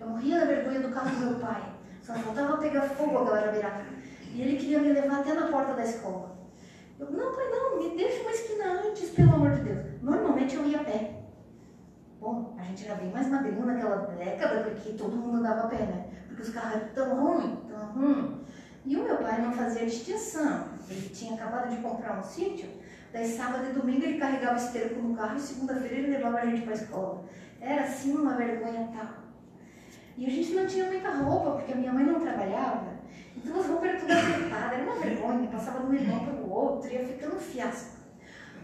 Eu 0.00 0.08
morria 0.08 0.40
da 0.40 0.46
vergonha 0.46 0.80
do 0.80 0.90
carro 0.90 1.10
do 1.10 1.26
meu 1.26 1.38
pai. 1.38 1.62
Só 2.02 2.14
faltava 2.14 2.58
pegar 2.58 2.82
fogo 2.82 3.18
aquela 3.18 3.40
jabiraca. 3.40 3.86
E 4.32 4.42
ele 4.42 4.56
queria 4.56 4.78
me 4.78 4.92
levar 4.92 5.20
até 5.20 5.34
na 5.34 5.48
porta 5.48 5.74
da 5.74 5.84
escola. 5.84 6.36
Eu, 6.98 7.10
não, 7.10 7.34
pai, 7.34 7.50
não, 7.50 7.78
me 7.78 7.96
deixa 7.96 8.22
uma 8.22 8.30
esquina 8.30 8.82
antes, 8.86 9.10
pelo 9.10 9.34
amor 9.34 9.50
de 9.52 9.62
Deus. 9.62 10.02
Normalmente 10.02 10.56
eu 10.56 10.66
ia 10.66 10.80
a 10.80 10.84
pé. 10.84 11.22
Bom, 12.20 12.56
a 12.58 12.62
gente 12.62 12.86
era 12.86 12.94
bem 12.94 13.10
mais 13.10 13.28
magrinho 13.28 13.66
naquela 13.66 13.96
década, 13.96 14.70
porque 14.70 14.92
todo 14.92 15.16
mundo 15.16 15.38
andava 15.38 15.62
a 15.62 15.66
pé, 15.68 15.78
né? 15.78 16.06
Porque 16.26 16.42
os 16.42 16.50
carros 16.50 16.74
eram 16.74 16.88
tão 16.94 17.20
ruins, 17.20 17.58
tão 17.68 17.86
ruins. 17.92 18.34
E 18.84 18.96
o 18.96 19.02
meu 19.02 19.16
pai 19.18 19.42
não 19.42 19.52
fazia 19.52 19.84
distinção. 19.84 20.68
Ele 20.88 21.08
tinha 21.08 21.34
acabado 21.34 21.68
de 21.68 21.82
comprar 21.82 22.18
um 22.18 22.22
sítio, 22.22 22.68
daí 23.12 23.28
sábado 23.28 23.66
e 23.68 23.72
domingo 23.72 24.04
ele 24.04 24.18
carregava 24.18 24.54
o 24.54 24.56
esterco 24.56 25.00
no 25.00 25.14
carro 25.16 25.36
e 25.36 25.40
segunda-feira 25.40 25.96
ele 25.96 26.12
levava 26.12 26.38
a 26.38 26.46
gente 26.46 26.62
para 26.62 26.72
a 26.72 26.76
escola. 26.76 27.24
Era 27.60 27.84
assim 27.84 28.14
uma 28.14 28.34
vergonha 28.34 28.88
tal. 28.96 29.26
E 30.16 30.26
a 30.26 30.30
gente 30.30 30.54
não 30.54 30.66
tinha 30.66 30.86
muita 30.86 31.10
roupa, 31.10 31.52
porque 31.52 31.72
a 31.72 31.76
minha 31.76 31.92
mãe 31.92 32.04
não 32.04 32.20
trabalhava. 32.20 32.96
Então 33.36 33.60
as 33.60 33.66
roupas 33.66 33.90
eram 33.90 34.00
tudo 34.00 34.12
apertadas, 34.12 34.72
era 34.78 34.82
uma 34.82 35.00
vergonha, 35.00 35.48
passava 35.48 35.80
de 35.80 35.86
um 35.86 35.94
irmão 35.94 36.24
para 36.24 36.34
o 36.34 36.50
outro, 36.50 36.90
ia 36.90 37.04
ficando 37.04 37.36
fiasco. 37.36 37.96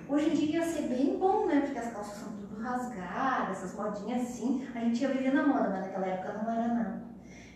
Hoje 0.09 0.31
em 0.31 0.35
dia 0.35 0.59
ia 0.59 0.67
ser 0.67 0.83
bem 0.83 1.19
bom, 1.19 1.47
né? 1.47 1.61
Porque 1.61 1.79
as 1.79 1.93
calças 1.93 2.19
são 2.19 2.33
tudo 2.33 2.61
rasgadas, 2.61 3.59
essas 3.59 3.75
modinhas 3.75 4.23
assim. 4.23 4.67
A 4.75 4.81
gente 4.81 5.03
ia 5.03 5.09
viver 5.09 5.33
na 5.33 5.47
moda, 5.47 5.69
mas 5.69 5.87
naquela 5.87 6.07
época 6.07 6.43
não 6.43 6.53
era 6.53 6.69
nada. 6.69 7.03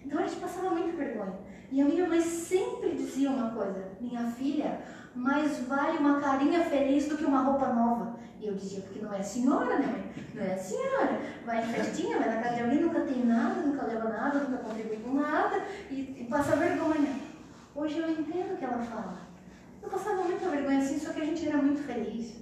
Então 0.05 0.21
a 0.21 0.27
gente 0.27 0.41
passava 0.41 0.71
muita 0.71 0.97
vergonha. 0.97 1.35
E 1.71 1.81
a 1.81 1.85
minha 1.85 2.09
mãe 2.09 2.21
sempre 2.21 2.95
dizia 2.95 3.31
uma 3.31 3.51
coisa: 3.51 3.89
minha 4.01 4.25
filha, 4.31 4.81
mais 5.17 5.61
vale 5.61 5.99
uma 5.99 6.21
carinha 6.21 6.63
feliz 6.65 7.09
do 7.09 7.17
que 7.17 7.25
uma 7.25 7.41
roupa 7.41 7.69
nova. 7.73 8.17
E 8.39 8.47
eu 8.47 8.55
dizia, 8.55 8.83
porque 8.83 9.01
não 9.01 9.15
é 9.15 9.23
senhora, 9.23 9.79
né, 9.79 9.87
mãe? 9.87 10.25
Não 10.35 10.43
é 10.43 10.57
senhora. 10.57 11.21
Vai 11.47 11.65
em 11.65 11.73
festinha, 11.73 12.19
vai 12.19 12.29
na 12.29 12.43
casa 12.43 12.57
de 12.57 12.63
alguém, 12.63 12.81
nunca 12.81 13.01
tem 13.01 13.25
nada, 13.25 13.63
nunca 13.63 13.87
leva 13.87 14.11
nada, 14.11 14.41
nunca 14.41 14.63
contribui 14.63 14.99
com 14.99 15.15
nada 15.15 15.65
e, 15.91 16.17
e 16.21 16.27
passa 16.29 16.55
vergonha. 16.57 17.19
Hoje 17.75 17.99
eu 17.99 18.11
entendo 18.11 18.55
o 18.55 18.57
que 18.59 18.65
ela 18.65 18.79
fala. 18.79 19.19
Eu 19.83 19.89
passava 19.89 20.23
muita 20.23 20.49
vergonha 20.49 20.79
assim, 20.79 20.99
só 20.99 21.13
que 21.13 21.21
a 21.23 21.25
gente 21.25 21.49
era 21.49 21.57
muito 21.57 21.83
feliz. 21.83 22.37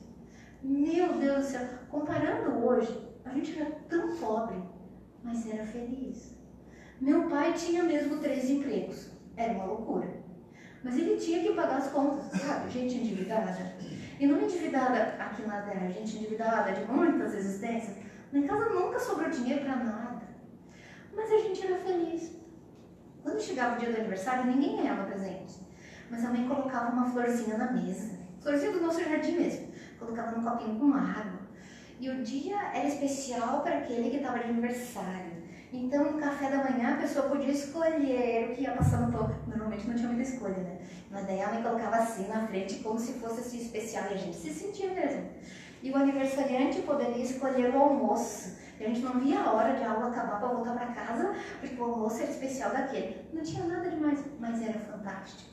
Meu 0.63 1.13
Deus 1.15 1.45
do 1.45 1.51
céu, 1.51 1.69
comparando 1.89 2.67
hoje, 2.67 3.07
a 3.25 3.31
gente 3.31 3.61
era 3.61 3.71
tão 3.89 4.17
pobre, 4.17 4.57
mas 5.23 5.49
era 5.49 5.65
feliz. 5.65 6.37
Meu 7.01 7.29
pai 7.29 7.53
tinha 7.53 7.85
mesmo 7.85 8.19
três 8.19 8.51
empregos. 8.51 9.11
Era 9.37 9.53
uma 9.53 9.67
loucura. 9.67 10.09
Mas 10.85 10.99
ele 10.99 11.17
tinha 11.17 11.43
que 11.43 11.55
pagar 11.55 11.79
as 11.79 11.91
contas, 11.91 12.41
sabe? 12.41 12.71
Gente 12.71 12.97
endividada. 12.97 13.75
E 14.21 14.27
não 14.27 14.43
endividada 14.43 15.17
aqui 15.19 15.43
na 15.43 15.63
terra, 15.63 15.89
gente 15.89 16.19
endividada 16.19 16.73
de 16.73 16.85
muitas 16.85 17.35
existências. 17.35 17.97
Na 18.31 18.47
casa 18.47 18.69
nunca 18.69 19.01
sobrou 19.01 19.31
dinheiro 19.31 19.65
para 19.65 19.77
nada. 19.77 20.23
Mas 21.17 21.33
a 21.33 21.39
gente 21.39 21.67
era 21.67 21.79
feliz. 21.79 22.37
Quando 23.23 23.41
chegava 23.41 23.77
o 23.77 23.79
dia 23.79 23.91
do 23.91 23.99
aniversário, 23.99 24.45
ninguém 24.45 24.77
ganhava 24.77 25.05
presente. 25.05 25.55
Mas 26.11 26.23
a 26.23 26.29
mãe 26.29 26.47
colocava 26.47 26.93
uma 26.93 27.11
florzinha 27.11 27.57
na 27.57 27.73
mesa. 27.73 28.19
Florzinha 28.43 28.73
do 28.73 28.83
nosso 28.83 29.03
jardim 29.03 29.39
mesmo. 29.39 29.73
Colocava 29.99 30.33
num 30.33 30.45
copinho 30.45 30.79
com 30.79 30.93
água. 30.93 31.41
E 31.99 32.11
o 32.11 32.23
dia 32.23 32.61
era 32.75 32.87
especial 32.87 33.63
para 33.63 33.79
aquele 33.79 34.11
que 34.11 34.17
estava 34.17 34.39
de 34.39 34.51
aniversário. 34.51 35.34
Então, 35.77 36.13
no 36.13 36.21
café 36.21 36.49
da 36.49 36.59
manhã, 36.59 36.95
a 36.95 36.99
pessoa 36.99 37.29
podia 37.29 37.51
escolher 37.51 38.49
o 38.49 38.55
que 38.55 38.63
ia 38.63 38.77
passar 38.77 39.01
no 39.01 39.13
pão. 39.13 39.29
Normalmente 39.45 39.89
não 39.89 39.97
tinha 39.97 40.07
muita 40.07 40.23
escolha, 40.23 40.57
né? 40.57 40.79
Mas 41.11 41.27
daí 41.27 41.43
a 41.43 41.49
mãe 41.49 41.65
colocava 41.65 41.97
assim 41.97 42.29
na 42.29 42.47
frente, 42.47 42.77
como 42.77 42.97
se 42.97 43.15
fosse 43.15 43.41
assim 43.41 43.59
especial, 43.59 44.05
e 44.05 44.15
a 44.15 44.17
gente 44.17 44.37
se 44.37 44.51
sentia 44.51 44.93
mesmo. 44.93 45.29
E 45.83 45.91
o 45.91 45.97
aniversariante 45.97 46.81
poderia 46.83 47.25
escolher 47.25 47.75
o 47.75 47.79
almoço. 47.79 48.57
E 48.79 48.85
a 48.85 48.87
gente 48.87 49.01
não 49.01 49.19
via 49.19 49.41
a 49.41 49.53
hora 49.53 49.75
de 49.75 49.83
a 49.83 49.91
aula 49.91 50.11
acabar 50.11 50.39
para 50.39 50.49
voltar 50.49 50.75
para 50.75 50.95
casa, 50.95 51.35
porque 51.59 51.75
o 51.75 51.85
almoço 51.85 52.23
era 52.23 52.31
especial 52.31 52.71
daquele. 52.71 53.27
Não 53.33 53.43
tinha 53.43 53.65
nada 53.65 53.91
demais, 53.91 54.25
mas 54.39 54.63
era 54.63 54.79
fantástico. 54.79 55.51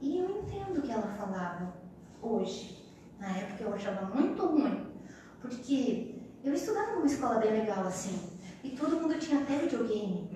E 0.00 0.18
eu 0.18 0.28
entendo 0.30 0.78
o 0.78 0.82
que 0.82 0.90
ela 0.90 1.14
falava 1.16 1.72
hoje. 2.20 2.84
Na 3.20 3.28
época 3.36 3.62
eu 3.62 3.72
achava 3.72 4.12
muito 4.12 4.44
ruim, 4.46 4.92
porque 5.40 6.19
eu 6.44 6.54
estudava 6.54 6.92
numa 6.92 7.06
escola 7.06 7.38
bem 7.38 7.52
legal 7.52 7.86
assim, 7.86 8.18
e 8.62 8.70
todo 8.70 9.00
mundo 9.00 9.18
tinha 9.18 9.40
até 9.40 9.58
videogame. 9.58 10.28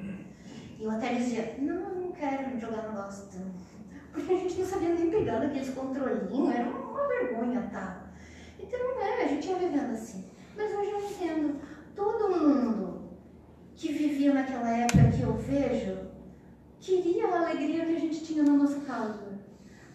E 0.79 0.85
eu 0.85 0.90
até 0.90 1.14
dizia, 1.14 1.57
não, 1.59 1.75
eu 1.75 1.95
não 1.95 2.12
quero 2.12 2.59
jogar, 2.59 2.83
não 2.83 2.95
gosto. 2.95 3.38
Porque 4.12 4.33
a 4.33 4.37
gente 4.37 4.59
não 4.61 4.67
sabia 4.67 4.95
nem 4.95 5.11
pegar 5.11 5.38
daqueles 5.38 5.71
controlinhos, 5.71 6.55
era 6.55 6.69
uma 6.69 7.09
vergonha, 7.09 7.69
tá? 7.73 8.12
Então, 8.59 8.99
né, 8.99 9.25
a 9.25 9.29
gente 9.29 9.49
ia 9.49 9.57
vivendo 9.57 9.93
assim. 9.93 10.25
Mas 10.57 10.73
hoje 10.73 10.90
eu 10.90 11.11
entendo, 11.11 11.61
todo 11.95 12.31
mundo 12.31 13.11
que 13.75 13.93
vivia 13.93 14.33
naquela 14.33 14.71
época 14.71 15.11
que 15.11 15.23
eu 15.23 15.35
vejo, 15.35 15.99
queria 16.81 17.27
a 17.29 17.40
alegria 17.40 17.87
que 17.87 17.97
a 17.97 18.01
gente 18.01 18.25
tinha 18.25 18.43
na 18.43 18.53
nossa 18.53 18.81
casa. 18.81 19.35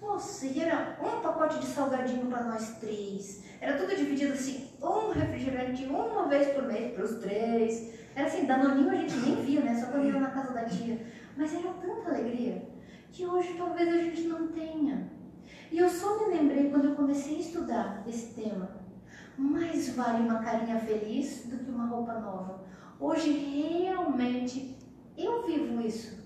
Nossa, 0.02 0.46
e 0.46 0.60
era 0.60 0.98
um 1.02 1.22
pacote 1.22 1.60
de 1.60 1.66
salgadinho 1.66 2.28
para 2.28 2.44
nós 2.44 2.78
três. 2.80 3.44
Era 3.62 3.78
tudo 3.78 3.96
dividido 3.96 4.34
assim, 4.34 4.69
um 4.82 5.12
refrigerante 5.12 5.86
uma 5.86 6.28
vez 6.28 6.50
por 6.50 6.64
mês 6.64 6.94
para 6.94 7.04
os 7.06 7.16
três. 7.20 7.94
Era 8.16 8.28
assim, 8.28 8.46
danoninho 8.46 8.92
a 8.92 8.96
gente 8.96 9.16
nem 9.18 9.36
via, 9.36 9.62
né? 9.62 9.76
Só 9.76 9.88
quando 9.88 10.06
ia 10.06 10.20
na 10.20 10.32
casa 10.32 10.54
da 10.54 10.66
tia. 10.66 11.00
Mas 11.38 11.54
era 11.54 11.74
tanta 11.74 12.10
alegria 12.10 12.68
que 13.12 13.26
hoje 13.26 13.56
talvez 13.58 13.90
a 13.90 13.98
gente 13.98 14.24
não 14.24 14.48
tenha. 14.50 15.10
E 15.72 15.78
eu 15.78 15.90
só 15.90 16.20
me 16.20 16.36
lembrei 16.36 16.70
quando 16.70 16.86
eu 16.86 16.96
comecei 16.96 17.38
a 17.38 17.40
estudar 17.40 18.04
esse 18.08 18.34
tema. 18.34 18.70
Mais 19.38 19.90
vale 19.96 20.24
uma 20.24 20.40
carinha 20.40 20.80
feliz 20.80 21.46
do 21.46 21.58
que 21.58 21.72
uma 21.72 21.88
roupa 21.88 22.14
nova. 22.14 22.64
Hoje 23.00 23.32
realmente 23.32 24.78
eu 25.18 25.46
vivo 25.46 25.82
isso. 25.82 26.20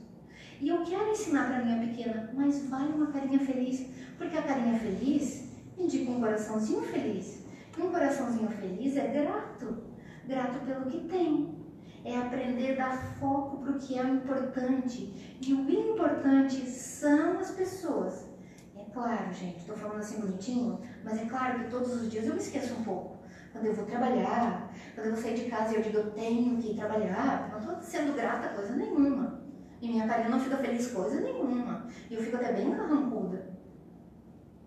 E 0.60 0.70
eu 0.70 0.84
quero 0.84 1.12
ensinar 1.12 1.48
para 1.48 1.64
minha 1.64 1.88
pequena, 1.88 2.32
mas 2.34 2.68
vale 2.70 2.94
uma 2.94 3.08
carinha 3.08 3.40
feliz, 3.40 3.86
porque 4.18 4.38
a 4.38 4.42
carinha 4.42 4.80
feliz 4.80 5.50
indica 5.78 6.12
um 6.12 6.22
coraçãozinho 6.22 6.82
feliz. 6.84 7.43
Um 7.78 7.92
coraçãozinho 7.92 8.50
feliz 8.50 8.96
é 8.98 9.08
grato, 9.08 9.84
grato 10.28 10.60
pelo 10.66 10.86
que 10.86 11.08
tem. 11.08 11.64
É 12.06 12.18
aprender 12.18 12.74
a 12.74 12.90
dar 12.90 12.98
foco 13.20 13.58
para 13.58 13.72
o 13.72 13.80
que 13.80 13.98
é 13.98 14.04
importante. 14.04 15.38
E 15.42 15.54
o 15.54 15.70
importante 15.70 16.68
são 16.70 17.40
as 17.40 17.52
pessoas. 17.52 18.28
É 18.76 18.84
claro, 18.94 19.32
gente, 19.32 19.60
estou 19.60 19.76
falando 19.76 20.00
assim 20.00 20.20
bonitinho, 20.20 20.82
mas 21.04 21.22
é 21.22 21.26
claro 21.26 21.60
que 21.60 21.70
todos 21.70 21.94
os 21.94 22.12
dias 22.12 22.26
eu 22.26 22.34
me 22.34 22.40
esqueço 22.40 22.74
um 22.74 22.84
pouco. 22.84 23.18
Quando 23.52 23.66
eu 23.66 23.74
vou 23.74 23.86
trabalhar, 23.86 24.70
quando 24.94 25.08
eu 25.08 25.14
vou 25.14 25.24
sair 25.24 25.36
de 25.36 25.50
casa 25.50 25.74
e 25.74 25.76
eu 25.78 25.82
digo 25.82 25.98
eu 25.98 26.12
tenho 26.12 26.58
que 26.58 26.76
trabalhar, 26.76 27.50
não 27.52 27.60
estou 27.60 27.82
sendo 27.82 28.16
grata 28.16 28.50
coisa 28.50 28.76
nenhuma. 28.76 29.42
E 29.82 29.88
minha 29.88 30.08
carinha 30.08 30.30
não 30.30 30.40
fica 30.40 30.58
feliz 30.58 30.92
coisa 30.92 31.22
nenhuma. 31.22 31.88
E 32.10 32.16
eu 32.16 32.22
fico 32.22 32.36
até 32.36 32.54
bem 32.54 32.72
carrancuda. 32.72 33.54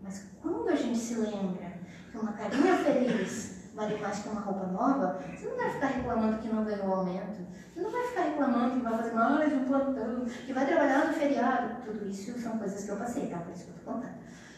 Mas 0.02 0.30
quando 0.40 0.68
a 0.68 0.74
gente 0.74 0.98
se 0.98 1.14
lembra 1.14 1.65
que 2.16 2.22
uma 2.22 2.32
carinha 2.32 2.76
feliz 2.78 3.70
vale 3.74 3.98
mais 3.98 4.20
que 4.20 4.28
uma 4.30 4.40
roupa 4.40 4.66
nova, 4.68 5.20
você 5.36 5.48
não 5.48 5.56
vai 5.56 5.70
ficar 5.70 5.86
reclamando 5.88 6.38
que 6.38 6.48
não 6.48 6.64
ganhou 6.64 6.94
aumento. 6.94 7.46
Você 7.72 7.80
não 7.80 7.90
vai 7.90 8.06
ficar 8.06 8.22
reclamando 8.22 8.76
que 8.76 8.80
vai 8.80 8.96
fazer 8.96 9.12
mais 9.12 9.52
um 9.52 9.64
plantão, 9.64 10.24
que 10.24 10.52
vai 10.52 10.66
trabalhar 10.66 11.06
no 11.06 11.12
feriado. 11.12 11.82
Tudo 11.84 12.08
isso 12.08 12.38
são 12.40 12.58
coisas 12.58 12.84
que 12.84 12.90
eu 12.90 12.96
passei, 12.96 13.26
tá? 13.26 13.38
Por 13.38 13.52
isso 13.52 13.64
que 13.64 13.70
eu 13.70 13.74
tô 13.76 13.92
contando. 13.92 14.14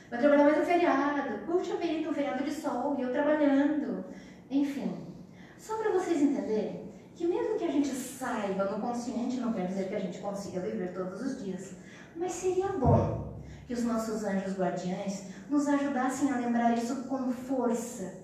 Vai 0.09 0.21
trabalhar 0.21 0.45
mais 0.45 0.59
no 0.59 0.65
feriado. 0.65 1.39
Puxa 1.47 1.77
vida, 1.77 2.09
um 2.09 2.15
feriado 2.15 2.45
de 2.45 2.53
sol 2.53 2.95
e 2.97 3.03
eu 3.03 3.13
trabalhando. 3.13 4.05
Enfim, 4.49 5.17
só 5.59 5.77
para 5.79 5.91
vocês 5.91 6.23
entenderem, 6.23 6.89
que 7.17 7.27
mesmo 7.27 7.59
que 7.59 7.65
a 7.65 7.73
gente 7.73 7.89
saiba 7.89 8.67
no 8.67 8.81
consciente, 8.81 9.41
não 9.41 9.53
quer 9.53 9.67
dizer 9.67 9.89
que 9.89 9.97
a 9.97 10.01
gente 10.01 10.21
consiga 10.21 10.61
viver 10.61 10.95
todos 10.95 11.21
os 11.21 11.43
dias, 11.43 11.73
mas 12.15 12.31
seria 12.31 12.69
bom 12.69 13.28
que 13.69 13.75
os 13.75 13.85
nossos 13.85 14.25
anjos 14.25 14.59
guardiães 14.59 15.25
nos 15.51 15.69
ajudassem 15.69 16.33
a 16.33 16.39
lembrar 16.39 16.77
isso 16.77 17.05
com 17.05 17.31
força, 17.31 18.15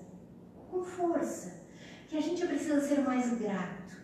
com 0.71 0.83
força, 0.83 1.53
que 2.09 2.17
a 2.17 2.21
gente 2.21 2.43
precisa 2.47 2.81
ser 2.81 3.01
mais 3.01 3.31
grato, 3.37 3.95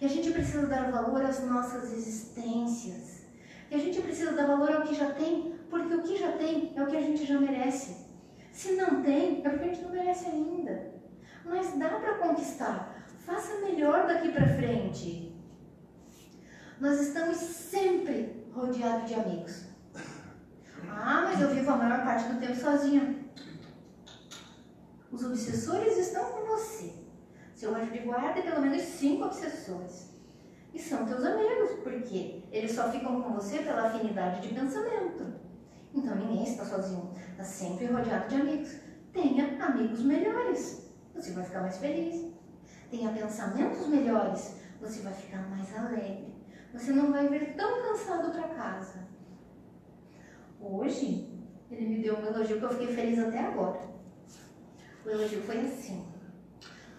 que 0.00 0.04
a 0.04 0.08
gente 0.08 0.32
precisa 0.32 0.66
dar 0.66 0.90
valor 0.90 1.24
às 1.24 1.46
nossas 1.46 1.92
existências, 1.92 3.20
que 3.68 3.76
a 3.76 3.78
gente 3.78 4.02
precisa 4.02 4.32
dar 4.32 4.48
valor 4.48 4.72
ao 4.72 4.82
que 4.82 4.96
já 4.96 5.12
tem, 5.12 5.54
porque 5.70 5.94
o 5.94 6.02
que 6.02 6.18
já 6.18 6.32
tem 6.32 6.72
é 6.74 6.82
o 6.82 6.86
que 6.88 6.96
a 6.96 7.00
gente 7.00 7.24
já 7.24 7.38
merece. 7.38 8.08
Se 8.50 8.72
não 8.72 9.00
tem, 9.00 9.46
é 9.46 9.48
porque 9.48 9.66
a 9.66 9.68
gente 9.68 9.82
não 9.82 9.92
merece 9.92 10.26
ainda. 10.26 10.90
Mas 11.44 11.78
dá 11.78 12.00
para 12.00 12.18
conquistar. 12.18 13.06
Faça 13.24 13.60
melhor 13.60 14.08
daqui 14.08 14.32
para 14.32 14.56
frente. 14.56 15.36
Nós 16.80 17.00
estamos 17.00 17.36
sempre 17.36 18.44
rodeados 18.52 19.08
de 19.08 19.14
amigos. 19.14 19.69
Ah, 20.88 21.22
mas 21.24 21.40
eu 21.40 21.50
vivo 21.50 21.70
a 21.70 21.76
maior 21.76 22.04
parte 22.04 22.32
do 22.32 22.40
tempo 22.40 22.54
sozinha. 22.54 23.16
Os 25.10 25.24
obsessores 25.24 25.96
estão 25.98 26.24
com 26.32 26.46
você. 26.46 26.92
Seu 27.54 27.74
anjo 27.74 27.90
de 27.90 27.98
guarda 27.98 28.38
é 28.38 28.42
pelo 28.42 28.62
menos 28.62 28.82
cinco 28.82 29.24
obsessores. 29.24 30.10
e 30.72 30.78
são 30.78 31.04
teus 31.04 31.24
amigos, 31.24 31.80
porque 31.82 32.44
eles 32.52 32.72
só 32.72 32.90
ficam 32.92 33.20
com 33.20 33.34
você 33.34 33.58
pela 33.58 33.88
afinidade 33.88 34.40
de 34.46 34.54
pensamento. 34.54 35.26
Então 35.92 36.14
ninguém 36.14 36.44
está 36.44 36.64
sozinho, 36.64 37.12
está 37.32 37.42
sempre 37.42 37.86
rodeado 37.86 38.28
de 38.28 38.36
amigos. 38.36 38.76
Tenha 39.12 39.64
amigos 39.64 40.02
melhores, 40.02 40.88
você 41.12 41.32
vai 41.32 41.42
ficar 41.42 41.62
mais 41.62 41.78
feliz. 41.78 42.32
Tenha 42.88 43.10
pensamentos 43.12 43.88
melhores, 43.88 44.56
você 44.80 45.02
vai 45.02 45.12
ficar 45.12 45.48
mais 45.48 45.76
alegre. 45.76 46.32
Você 46.72 46.92
não 46.92 47.10
vai 47.10 47.26
vir 47.28 47.56
tão 47.56 47.82
cansado 47.82 48.30
para 48.30 48.48
casa. 48.48 49.09
Hoje, 50.60 51.28
ele 51.70 51.86
me 51.86 52.02
deu 52.02 52.18
um 52.18 52.26
elogio 52.26 52.58
que 52.58 52.64
eu 52.64 52.70
fiquei 52.70 52.94
feliz 52.94 53.18
até 53.18 53.38
agora. 53.38 53.80
O 55.04 55.08
elogio 55.08 55.42
foi 55.42 55.60
assim: 55.60 56.04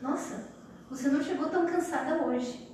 Nossa, 0.02 0.48
você 0.90 1.10
não 1.10 1.22
chegou 1.22 1.50
tão 1.50 1.66
cansada 1.66 2.24
hoje. 2.26 2.72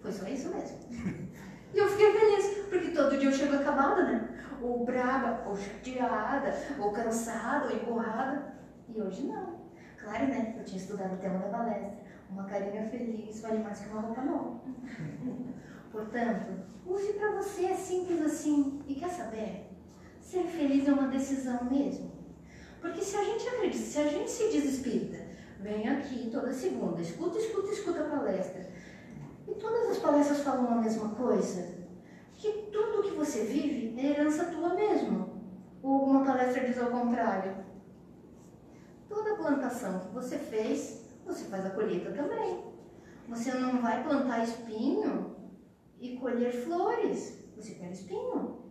Foi 0.00 0.10
só 0.10 0.26
isso 0.26 0.48
mesmo. 0.48 0.78
E 1.74 1.78
eu 1.78 1.88
fiquei 1.88 2.12
feliz, 2.12 2.68
porque 2.68 2.90
todo 2.92 3.18
dia 3.18 3.28
eu 3.28 3.32
chego 3.32 3.56
acabada, 3.56 4.04
né? 4.04 4.28
Ou 4.62 4.84
braba, 4.84 5.42
ou 5.44 5.56
chateada, 5.56 6.54
ou 6.78 6.92
cansada, 6.92 7.66
ou 7.66 7.74
empurrada. 7.74 8.54
E 8.88 9.02
hoje 9.02 9.24
não. 9.24 9.64
Claro, 9.98 10.28
né? 10.28 10.54
Eu 10.56 10.64
tinha 10.64 10.80
estudado 10.80 11.14
o 11.14 11.16
tema 11.16 11.40
da 11.40 11.48
palestra. 11.48 11.98
Uma 12.30 12.44
carinha 12.44 12.88
feliz 12.88 13.40
vale 13.40 13.58
mais 13.58 13.80
que 13.80 13.88
uma 13.88 14.02
roupa 14.02 14.22
nova. 14.22 14.60
Portanto, 15.90 16.52
use 16.86 17.12
para 17.14 17.32
você, 17.32 17.64
é 17.64 17.74
simples 17.74 18.22
assim. 18.22 18.80
E 18.86 18.94
quer 18.94 19.10
saber? 19.10 19.73
Ser 20.24 20.44
feliz 20.44 20.88
é 20.88 20.92
uma 20.92 21.08
decisão 21.08 21.64
mesmo. 21.70 22.10
Porque 22.80 23.02
se 23.02 23.14
a 23.14 23.22
gente 23.22 23.46
acredita, 23.46 23.84
se 23.84 23.98
a 23.98 24.08
gente 24.08 24.30
se 24.30 24.50
desespírita, 24.50 25.18
vem 25.60 25.86
aqui 25.86 26.30
toda 26.32 26.52
segunda, 26.52 27.00
escuta, 27.02 27.38
escuta, 27.38 27.70
escuta 27.70 28.00
a 28.00 28.08
palestra. 28.08 28.66
E 29.46 29.52
todas 29.52 29.90
as 29.90 29.98
palestras 29.98 30.40
falam 30.40 30.72
a 30.72 30.80
mesma 30.80 31.10
coisa. 31.10 31.74
Que 32.32 32.70
tudo 32.72 33.02
que 33.02 33.10
você 33.10 33.44
vive 33.44 34.00
é 34.00 34.12
herança 34.12 34.46
tua 34.46 34.74
mesmo. 34.74 35.42
Ou 35.82 35.92
alguma 35.92 36.24
palestra 36.24 36.64
diz 36.66 36.78
ao 36.78 36.90
contrário. 36.90 37.56
Toda 39.10 39.36
plantação 39.36 40.00
que 40.00 40.14
você 40.14 40.38
fez, 40.38 41.04
você 41.26 41.44
faz 41.44 41.66
a 41.66 41.70
colheita 41.70 42.10
também. 42.12 42.64
Você 43.28 43.52
não 43.52 43.82
vai 43.82 44.02
plantar 44.02 44.42
espinho 44.42 45.36
e 46.00 46.16
colher 46.16 46.50
flores. 46.64 47.44
Você 47.56 47.74
quer 47.74 47.92
espinho. 47.92 48.63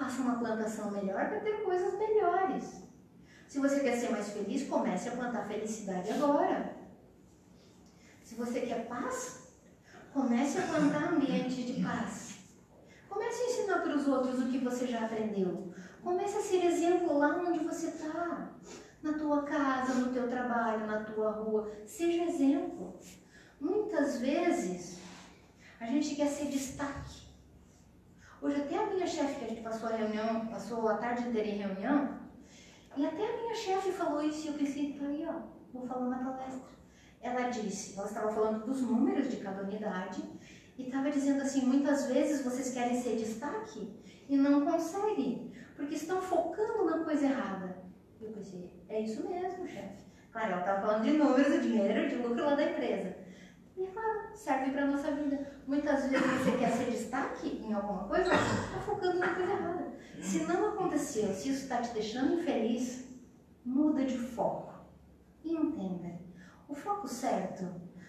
Faça 0.00 0.22
uma 0.22 0.38
plantação 0.38 0.90
melhor 0.92 1.28
para 1.28 1.40
ter 1.40 1.62
coisas 1.62 1.98
melhores. 1.98 2.82
Se 3.46 3.58
você 3.58 3.80
quer 3.80 3.98
ser 3.98 4.10
mais 4.10 4.30
feliz, 4.30 4.66
comece 4.66 5.10
a 5.10 5.12
plantar 5.12 5.46
felicidade 5.46 6.10
agora. 6.10 6.74
Se 8.24 8.34
você 8.34 8.62
quer 8.62 8.88
paz, 8.88 9.58
comece 10.14 10.56
a 10.56 10.62
plantar 10.62 11.12
ambientes 11.12 11.66
de 11.66 11.82
paz. 11.82 12.38
Comece 13.10 13.42
a 13.42 13.46
ensinar 13.46 13.82
para 13.82 13.94
os 13.94 14.08
outros 14.08 14.40
o 14.40 14.48
que 14.48 14.56
você 14.56 14.86
já 14.86 15.04
aprendeu. 15.04 15.70
Comece 16.02 16.38
a 16.38 16.40
ser 16.40 16.64
exemplo 16.64 17.18
lá 17.18 17.36
onde 17.36 17.62
você 17.62 17.88
está. 17.88 18.54
Na 19.02 19.12
tua 19.18 19.42
casa, 19.42 19.94
no 19.94 20.14
teu 20.14 20.30
trabalho, 20.30 20.86
na 20.86 21.04
tua 21.04 21.30
rua. 21.32 21.70
Seja 21.84 22.24
exemplo. 22.24 22.98
Muitas 23.60 24.18
vezes 24.18 24.98
a 25.78 25.84
gente 25.84 26.14
quer 26.14 26.28
ser 26.28 26.46
destaque. 26.46 27.29
Hoje 28.42 28.58
até 28.58 28.74
a 28.74 28.86
minha 28.86 29.06
chefe, 29.06 29.38
que 29.38 29.44
a 29.44 29.48
gente 29.48 29.60
passou 29.60 29.90
a 29.90 29.96
reunião, 29.96 30.46
passou 30.46 30.88
a 30.88 30.96
tarde 30.96 31.28
inteira 31.28 31.46
em 31.46 31.58
reunião, 31.58 32.20
e 32.96 33.04
até 33.04 33.22
a 33.22 33.36
minha 33.36 33.54
chefe 33.54 33.92
falou 33.92 34.22
isso 34.22 34.46
e 34.46 34.48
eu 34.48 34.54
pensei, 34.54 34.94
tá 34.94 35.04
aí, 35.04 35.26
ó, 35.28 35.42
vou 35.74 35.86
falar 35.86 36.08
na 36.08 36.32
palestra. 36.32 36.70
Ela 37.20 37.50
disse, 37.50 37.98
ela 37.98 38.06
estava 38.06 38.32
falando 38.32 38.64
dos 38.64 38.80
números 38.80 39.30
de 39.30 39.36
cada 39.36 39.62
unidade 39.62 40.22
e 40.78 40.86
estava 40.86 41.10
dizendo 41.10 41.42
assim, 41.42 41.66
muitas 41.66 42.06
vezes 42.06 42.42
vocês 42.42 42.72
querem 42.72 42.98
ser 42.98 43.16
destaque 43.16 43.92
e 44.26 44.38
não 44.38 44.64
conseguem, 44.64 45.52
porque 45.76 45.94
estão 45.94 46.22
focando 46.22 46.86
na 46.86 47.04
coisa 47.04 47.26
errada. 47.26 47.76
Eu 48.22 48.30
pensei, 48.30 48.70
é 48.88 49.00
isso 49.00 49.28
mesmo, 49.28 49.68
chefe. 49.68 50.02
Claro, 50.32 50.52
ela 50.52 50.60
estava 50.60 50.80
falando 50.80 51.04
de 51.04 51.10
números, 51.10 51.52
de 51.52 51.60
dinheiro, 51.60 52.08
de 52.08 52.14
lucro 52.14 52.42
lá 52.42 52.54
da 52.54 52.70
empresa. 52.70 53.19
E 53.80 53.86
claro, 53.86 54.28
serve 54.34 54.72
para 54.72 54.86
nossa 54.86 55.10
vida. 55.12 55.54
Muitas 55.66 56.10
vezes 56.10 56.26
você 56.26 56.58
quer 56.58 56.70
ser 56.70 56.90
destaque 56.90 57.62
em 57.64 57.72
alguma 57.72 58.04
coisa, 58.04 58.30
está 58.34 58.78
focando 58.84 59.18
na 59.18 59.34
coisa 59.34 59.52
errada. 59.52 59.92
Se 60.20 60.44
não 60.44 60.74
aconteceu, 60.74 61.32
se 61.32 61.48
isso 61.48 61.62
está 61.62 61.80
te 61.80 61.94
deixando 61.94 62.34
infeliz, 62.34 63.08
muda 63.64 64.04
de 64.04 64.18
foco. 64.18 64.74
E 65.42 65.54
entenda, 65.54 66.20
o 66.68 66.74
foco 66.74 67.08
certo 67.08 67.66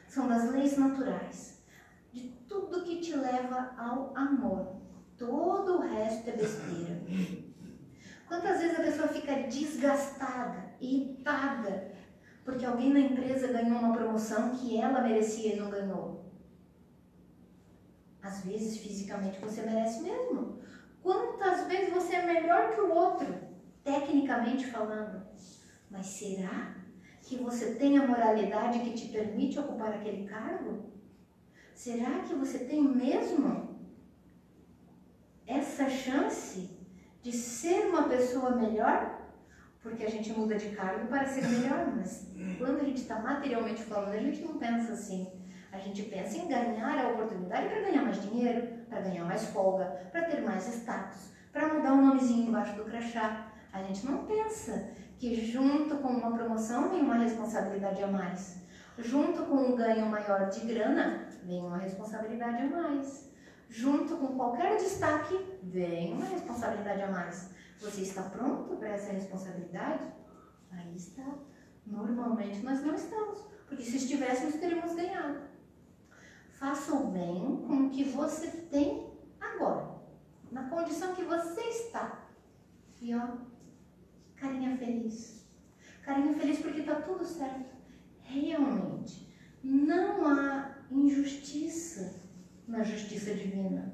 são 0.10 0.27
das 0.27 0.51
leis 0.51 0.77
naturais, 0.77 1.63
de 2.12 2.27
tudo 2.49 2.84
que 2.84 2.99
te 2.99 3.15
leva 3.15 3.73
ao 3.77 4.12
amor. 4.13 4.75
Todo 5.17 5.77
o 5.77 5.81
resto 5.81 6.31
é 6.31 6.34
besteira. 6.34 7.01
Quantas 8.27 8.60
vezes 8.60 8.77
a 8.77 8.84
pessoa 8.84 9.07
fica 9.07 9.43
desgastada, 9.43 10.73
irritada, 10.81 11.93
porque 12.43 12.65
alguém 12.65 12.91
na 12.91 12.99
empresa 12.99 13.47
ganhou 13.47 13.80
uma 13.80 13.93
promoção 13.93 14.51
que 14.56 14.80
ela 14.80 15.01
merecia 15.01 15.56
e 15.56 15.60
não 15.60 15.69
ganhou? 15.69 16.25
Às 18.21 18.43
vezes, 18.43 18.77
fisicamente, 18.77 19.39
você 19.39 19.62
merece 19.62 20.01
mesmo. 20.01 20.60
Quantas 21.01 21.67
vezes 21.67 21.93
você 21.93 22.15
é 22.15 22.25
melhor 22.25 22.73
que 22.73 22.82
o 22.82 22.93
outro, 22.93 23.34
tecnicamente 23.84 24.67
falando? 24.67 25.23
Mas 25.89 26.06
será 26.06 26.75
que 27.21 27.38
você 27.38 27.75
tem 27.75 27.97
a 27.97 28.08
moralidade 28.08 28.80
que 28.80 28.93
te 28.93 29.08
permite 29.08 29.60
ocupar 29.60 29.93
aquele 29.93 30.27
cargo? 30.27 30.91
Será 31.73 32.19
que 32.19 32.34
você 32.34 32.60
tem 32.60 32.84
mesmo 32.84 33.80
essa 35.47 35.89
chance 35.89 36.69
de 37.21 37.32
ser 37.32 37.88
uma 37.88 38.04
pessoa 38.08 38.56
melhor? 38.56 39.20
Porque 39.82 40.04
a 40.04 40.10
gente 40.10 40.32
muda 40.34 40.56
de 40.56 40.70
cargo 40.70 41.08
para 41.08 41.26
ser 41.26 41.48
melhor, 41.48 41.88
mas 41.96 42.28
quando 42.58 42.82
a 42.82 42.84
gente 42.84 43.02
está 43.02 43.20
materialmente 43.20 43.82
falando, 43.84 44.13
a 44.13 44.20
gente 44.20 44.44
não 44.44 44.58
pensa 44.58 44.94
assim. 44.94 45.32
A 45.72 45.80
gente 45.80 46.04
pensa 46.04 46.38
em 46.38 46.48
ganhar 46.48 47.04
a 47.04 47.10
oportunidade 47.10 47.67
para 47.67 47.82
ganhar 47.82 48.04
mais 48.04 48.22
dinheiro, 48.22 48.67
para 48.89 49.02
ganhar 49.02 49.26
mais 49.26 49.46
folga, 49.46 49.86
para 50.12 50.26
ter 50.26 50.41
mais 50.41 50.67
status, 50.67 51.32
para 51.52 51.74
mudar 51.74 51.94
um 51.94 52.06
nomezinho 52.06 52.50
embaixo 52.50 52.76
do 52.76 52.86
crachá. 52.86 53.48
A 53.72 53.82
gente 53.84 54.06
não 54.06 54.26
pensa 54.26 54.89
que 55.17 55.34
junto 55.50 55.98
com 55.98 56.10
uma 56.10 56.32
promoção 56.32 56.89
vem 56.89 57.02
uma 57.02 57.15
responsabilidade 57.15 58.04
a 58.04 58.08
mais. 58.08 58.62
Junto 58.98 59.44
com 59.44 59.56
um 59.56 59.76
ganho 59.76 60.06
maior 60.08 60.50
de 60.50 60.60
grana, 60.62 61.26
vem 61.44 61.62
uma 61.62 61.78
responsabilidade 61.78 62.63
a 62.63 62.67
mais. 62.67 63.32
Junto 63.70 64.17
com 64.17 64.36
qualquer 64.36 64.76
destaque, 64.76 65.39
vem 65.63 66.13
uma 66.13 66.26
responsabilidade 66.26 67.02
a 67.02 67.08
mais. 67.10 67.52
Você 67.82 68.02
está 68.04 68.22
pronto 68.22 68.76
para 68.76 68.89
essa 68.89 69.12
responsabilidade? 69.12 70.04
Aí 70.70 70.96
está. 70.96 71.26
Normalmente 71.84 72.63
nós 72.63 72.80
não 72.86 72.94
estamos, 72.94 73.39
porque 73.67 73.84
se 73.84 73.98
estivéssemos, 73.98 74.56
teríamos 74.56 74.94
ganhado. 74.94 75.41
Faça 76.52 76.94
o 76.94 77.08
bem 77.08 77.65
com 77.67 77.88
o 77.88 77.89
que 77.89 78.04
você 78.04 78.48
tem 78.70 79.10
agora, 79.39 79.96
na 80.52 80.70
condição 80.70 81.15
que 81.15 81.24
você 81.24 81.60
está. 81.62 82.30
E 83.02 83.15
ó, 83.15 83.30
carinha 84.36 84.78
feliz. 84.78 85.44
Carinha 86.04 86.36
feliz 86.36 86.60
porque 86.60 86.82
está 86.82 87.02
tudo 87.02 87.26
certo. 87.26 87.76
Realmente, 88.22 89.28
não 89.63 90.28
há 90.28 90.78
injustiça 90.91 92.13
na 92.67 92.84
justiça 92.84 93.34
divina. 93.34 93.91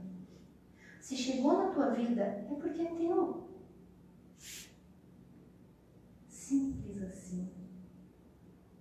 Se 0.99 1.15
chegou 1.15 1.57
na 1.57 1.71
tua 1.71 1.91
vida, 1.91 2.21
é 2.21 2.45
porque 2.49 2.81
é 2.81 2.93
teu. 2.95 3.46
Simples 6.47 7.03
assim. 7.03 7.51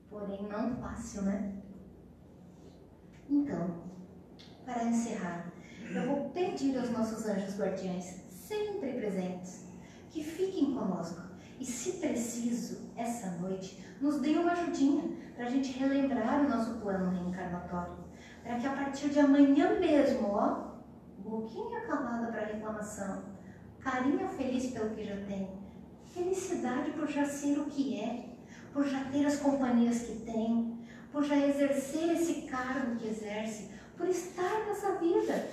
Porém, 0.09 0.46
não 0.48 0.76
fácil, 0.76 1.22
né? 1.22 1.52
Então, 3.28 3.82
para 4.64 4.84
encerrar, 4.84 5.53
eu 5.93 6.07
vou 6.07 6.30
pedir 6.30 6.78
aos 6.78 6.91
nossos 6.91 7.26
anjos 7.26 7.59
guardiães, 7.59 8.22
sempre 8.30 8.93
presentes, 8.93 9.66
que 10.11 10.22
fiquem 10.22 10.76
conosco 10.76 11.20
e, 11.59 11.64
se 11.64 11.95
preciso, 11.95 12.93
essa 12.95 13.32
noite, 13.32 13.84
nos 14.01 14.20
deem 14.20 14.38
uma 14.38 14.53
ajudinha 14.53 15.03
para 15.34 15.47
a 15.47 15.51
gente 15.51 15.76
relembrar 15.76 16.47
o 16.47 16.49
nosso 16.49 16.78
plano 16.78 17.11
reencarnatório. 17.11 17.97
Para 18.45 18.61
que 18.61 18.66
a 18.68 18.76
partir 18.76 19.09
de 19.09 19.18
amanhã 19.18 19.80
mesmo, 19.80 20.28
ó, 20.28 20.76
boquinha 21.18 21.80
calada 21.80 22.28
para 22.28 22.47
reclamação, 22.47 23.24
carinha 23.80 24.28
feliz 24.28 24.70
pelo 24.70 24.95
que 24.95 25.03
já 25.03 25.16
tem, 25.26 25.66
felicidade 26.17 26.93
por 26.93 27.07
já 27.09 27.27
ser 27.27 27.59
o 27.59 27.67
que 27.67 28.01
é, 28.01 28.31
por 28.73 28.87
já 28.87 29.05
ter 29.05 29.25
as 29.27 29.37
companhias 29.37 30.01
que 30.01 30.21
tem, 30.21 30.79
por 31.12 31.23
já 31.23 31.37
exercer 31.37 32.11
esse 32.12 32.43
cargo 32.43 32.97
que 32.97 33.09
exerce, 33.09 33.71
por 33.97 34.09
estar 34.09 34.67
nessa 34.67 34.97
vida, 34.97 35.49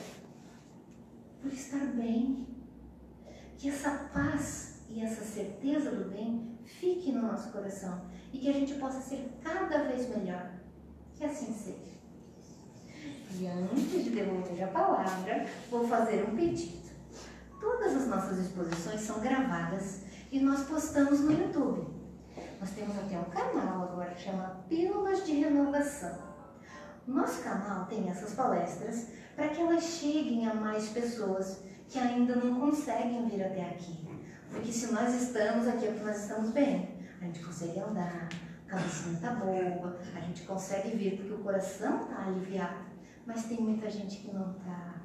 por 1.42 1.52
estar 1.52 1.86
bem. 1.88 2.48
Que 3.58 3.70
essa 3.70 4.10
paz 4.14 4.82
e 4.90 5.02
essa 5.02 5.24
certeza 5.24 5.92
do 5.92 6.10
bem 6.10 6.58
fique 6.66 7.12
no 7.12 7.22
nosso 7.22 7.50
coração 7.52 8.06
e 8.34 8.40
que 8.40 8.50
a 8.50 8.54
gente 8.54 8.74
possa 8.76 9.00
ser 9.00 9.32
cada 9.42 9.84
vez 9.84 10.10
melhor. 10.10 10.52
Que 11.16 11.24
assim 11.24 11.54
seja. 11.54 11.94
E 13.40 13.48
antes 13.48 14.04
de 14.04 14.10
devolver 14.10 14.64
a 14.64 14.68
palavra, 14.68 15.46
vou 15.70 15.88
fazer 15.88 16.28
um 16.30 16.36
pedido. 16.36 16.84
Todas 17.60 17.96
as 17.96 18.08
nossas 18.08 18.40
exposições 18.40 19.00
são 19.00 19.22
gravadas 19.22 20.02
e 20.34 20.40
nós 20.40 20.64
postamos 20.64 21.20
no 21.20 21.32
YouTube. 21.32 21.88
Nós 22.60 22.72
temos 22.72 22.98
até 22.98 23.20
um 23.20 23.26
canal 23.26 23.84
agora 23.84 24.16
que 24.16 24.24
chama 24.24 24.64
Pílulas 24.68 25.24
de 25.28 25.34
Renovação. 25.34 26.18
Nosso 27.06 27.44
canal 27.44 27.86
tem 27.86 28.10
essas 28.10 28.34
palestras 28.34 29.10
para 29.36 29.50
que 29.50 29.62
elas 29.62 29.84
cheguem 29.84 30.48
a 30.48 30.56
mais 30.56 30.90
pessoas 30.90 31.62
que 31.88 32.00
ainda 32.00 32.36
não 32.36 32.60
conseguem 32.60 33.30
vir 33.30 33.44
até 33.44 33.64
aqui. 33.64 34.10
Porque 34.50 34.72
se 34.72 34.92
nós 34.92 35.14
estamos 35.14 35.68
aqui 35.68 35.86
é 35.86 35.92
porque 35.92 36.06
nós 36.06 36.24
estamos 36.24 36.50
bem. 36.50 36.98
A 37.22 37.26
gente 37.26 37.40
consegue 37.46 37.80
andar, 37.80 38.28
a 38.66 38.70
cabecinha 38.72 39.14
está 39.14 39.36
boa, 39.36 40.00
a 40.16 40.20
gente 40.20 40.42
consegue 40.48 40.98
vir 40.98 41.18
porque 41.18 41.34
o 41.34 41.44
coração 41.44 42.02
está 42.02 42.26
aliviado. 42.26 42.86
Mas 43.28 43.46
tem 43.46 43.62
muita 43.62 43.88
gente 43.88 44.18
que 44.18 44.34
não 44.34 44.50
está. 44.50 44.96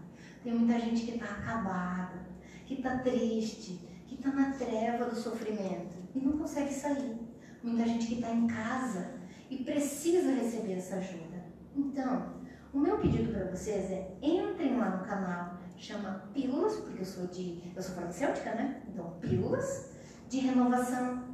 Tem 0.43 0.55
muita 0.55 0.81
gente 0.81 1.05
que 1.05 1.19
está 1.19 1.27
acabada, 1.27 2.19
que 2.65 2.75
está 2.77 2.97
triste, 3.01 3.88
que 4.09 4.17
está 4.17 4.31
na 4.31 4.51
treva 4.53 5.05
do 5.05 5.15
sofrimento 5.15 5.95
e 6.15 6.19
não 6.19 6.39
consegue 6.39 6.73
sair. 6.73 7.17
Muita 7.63 7.87
gente 7.87 8.07
que 8.07 8.15
está 8.15 8.33
em 8.33 8.47
casa 8.47 9.15
e 9.51 9.59
precisa 9.59 10.33
receber 10.33 10.75
essa 10.75 10.97
ajuda. 10.97 11.45
Então, 11.77 12.35
o 12.73 12.79
meu 12.79 12.99
pedido 12.99 13.33
para 13.33 13.51
vocês 13.51 13.91
é 13.91 14.17
entrem 14.21 14.77
lá 14.77 14.97
no 14.97 15.07
canal, 15.07 15.59
chama 15.77 16.29
Pílulas, 16.35 16.77
porque 16.77 17.03
eu 17.03 17.07
sou 17.07 17.27
de. 17.27 17.63
eu 17.77 17.83
sou 17.83 17.95
farmacêutica, 17.95 18.55
né? 18.55 18.83
Então, 18.89 19.19
pílulas 19.21 19.91
de 20.29 20.39
renovação. 20.39 21.29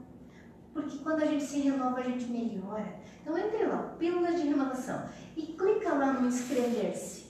Porque 0.72 0.99
quando 0.99 1.22
a 1.22 1.27
gente 1.27 1.45
se 1.45 1.61
renova, 1.61 2.01
a 2.01 2.03
gente 2.03 2.27
melhora. 2.27 2.99
Então 3.22 3.39
entre 3.39 3.64
lá, 3.64 3.95
Pílulas 3.99 4.41
de 4.41 4.49
Renovação, 4.49 5.09
e 5.37 5.43
clica 5.43 5.95
lá 5.95 6.12
no 6.12 6.29
inscrever-se. 6.29 7.25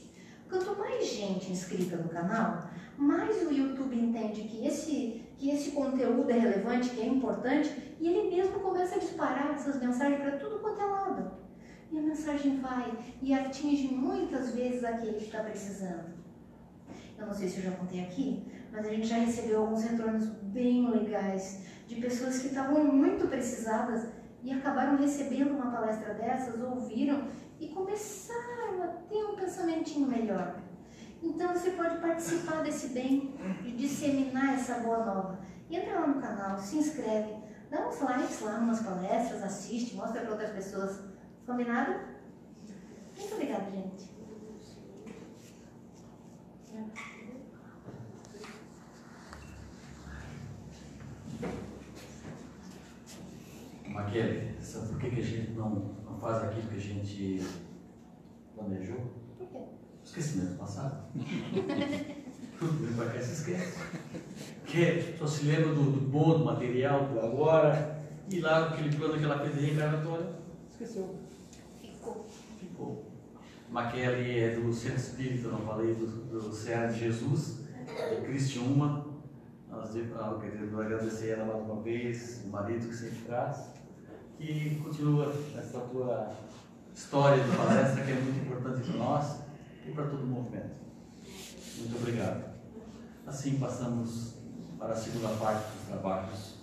Quanto 0.49 0.77
mais 0.77 1.07
gente 1.07 1.53
inscrita 1.53 1.97
no 1.97 2.09
canal, 2.09 2.69
mais 2.97 3.47
o 3.47 3.53
YouTube 3.53 3.97
entende 3.97 4.43
que 4.43 4.67
esse, 4.67 5.24
que 5.39 5.51
esse 5.51 5.73
conteúdo 5.73 6.31
é 6.31 6.39
relevante, 6.39 6.91
que 6.91 7.03
é 7.03 7.07
importante, 7.07 7.97
e 8.01 8.09
ele 8.09 8.35
mesmo 8.35 8.61
começa 8.61 8.97
a 8.97 8.99
disparar 8.99 9.53
essas 9.55 9.81
mensagens 9.81 10.21
para 10.21 10.39
tudo 10.39 10.61
quanto 10.61 10.81
é 10.81 10.85
lado. 10.85 11.31
E 11.91 11.99
a 11.99 12.03
mensagem 12.03 12.61
vai 12.61 12.93
e 13.23 13.33
atinge 13.33 13.89
muitas 13.89 14.55
vezes 14.55 14.85
aquele 14.85 15.15
que 15.15 15.25
está 15.25 15.43
precisando. 15.43 16.15
Eu 17.19 17.27
não 17.27 17.35
sei 17.35 17.49
se 17.49 17.59
eu 17.59 17.65
já 17.65 17.71
contei 17.73 18.01
aqui, 18.01 18.45
mas 18.73 18.87
a 18.87 18.91
gente 18.91 19.07
já 19.07 19.17
recebeu 19.17 19.61
alguns 19.61 19.85
retornos 19.85 20.27
bem 20.27 20.91
legais 20.91 21.65
de 21.87 21.97
pessoas 21.97 22.39
que 22.41 22.49
estavam 22.49 22.85
muito 22.85 23.29
precisadas 23.29 24.09
e 24.43 24.53
acabaram 24.53 24.97
recebendo 24.97 25.53
uma 25.53 25.71
palestra 25.71 26.15
dessas, 26.15 26.61
ouviram 26.61 27.29
e 27.61 27.69
começaram 27.69 28.83
a 28.83 28.89
ter 29.09 29.25
um 29.25 29.37
pensamentinho 29.37 30.09
melhor. 30.09 30.61
Então 31.25 31.55
você 31.55 31.71
pode 31.71 31.97
participar 32.01 32.63
desse 32.63 32.89
bem 32.89 33.35
e 33.65 33.73
disseminar 33.73 34.55
essa 34.55 34.81
boa 34.81 35.05
nova. 35.05 35.41
Entra 35.71 36.01
lá 36.01 36.07
no 36.07 36.21
canal, 36.21 36.59
se 36.59 36.77
inscreve, 36.77 37.35
dá 37.71 37.89
uns 37.89 37.99
likes 37.99 38.43
lá 38.43 38.59
umas 38.59 38.81
palestras, 38.81 39.43
assiste, 39.43 39.97
mostra 39.97 40.21
para 40.21 40.33
outras 40.33 40.51
pessoas. 40.51 41.01
Combinado? 41.47 41.95
Muito 43.19 43.35
obrigada, 43.35 43.71
gente. 43.71 44.13
Maquele, 53.89 54.63
sabe 54.63 54.89
por 54.89 55.01
que, 55.01 55.07
a 55.07 55.23
gente 55.23 55.53
não 55.53 55.95
faz 56.21 56.45
aquilo 56.45 56.69
que 56.69 56.77
a 56.77 56.81
gente 56.81 57.41
planejou? 58.55 59.24
Esquecimento 60.05 60.59
passado. 60.59 61.05
Para 62.97 63.11
cá 63.11 63.21
se 63.21 63.33
esquece. 63.33 63.79
Porque 64.61 65.15
só 65.19 65.27
se 65.27 65.47
lembra 65.47 65.75
do, 65.75 65.91
do 65.91 66.01
bom, 66.09 66.39
do 66.39 66.45
material, 66.45 67.07
do 67.07 67.21
agora, 67.21 67.99
e 68.31 68.41
lá 68.41 68.69
aquele 68.69 68.95
plano 68.95 69.19
que 69.19 69.25
ela 69.25 69.39
fez 69.41 69.55
de 69.55 69.67
reencarnatória, 69.67 70.27
esqueceu. 70.71 71.19
Ficou. 71.81 72.27
Ficou. 72.61 73.11
Maquele 73.71 74.39
é 74.39 74.57
do 74.57 74.73
Centro 74.73 74.99
Espírita, 74.99 75.49
não 75.49 75.61
falei, 75.61 75.95
do, 75.95 76.07
do 76.07 76.53
Serra 76.53 76.87
de 76.87 77.01
Jesus, 77.01 77.61
de 78.11 78.27
Cristiúma. 78.27 79.07
Nós 79.69 79.91
ah, 80.17 80.39
queremos 80.41 80.79
agradecer 80.79 81.31
ela 81.31 81.45
mais 81.47 81.65
uma 81.65 81.83
vez, 81.83 82.43
o 82.45 82.49
marido 82.49 82.89
que 82.89 82.95
sempre 82.95 83.19
traz. 83.27 83.71
E 84.39 84.81
continua 84.83 85.35
essa 85.57 85.81
tua 85.81 86.33
história 86.95 87.43
de 87.43 87.57
palestra 87.57 88.05
que 88.05 88.13
é 88.13 88.15
muito 88.15 88.47
importante 88.47 88.89
para 88.89 88.97
nós 88.99 89.44
e 89.87 89.93
para 89.93 90.07
todo 90.07 90.23
o 90.23 90.27
movimento. 90.27 90.77
Muito 91.79 91.97
obrigado. 91.97 92.55
Assim 93.27 93.59
passamos 93.59 94.35
para 94.79 94.93
a 94.93 94.97
segunda 94.97 95.29
parte 95.37 95.71
dos 95.73 95.87
trabalhos, 95.89 96.55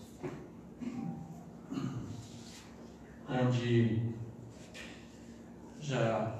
onde 3.28 4.13
já 5.80 6.36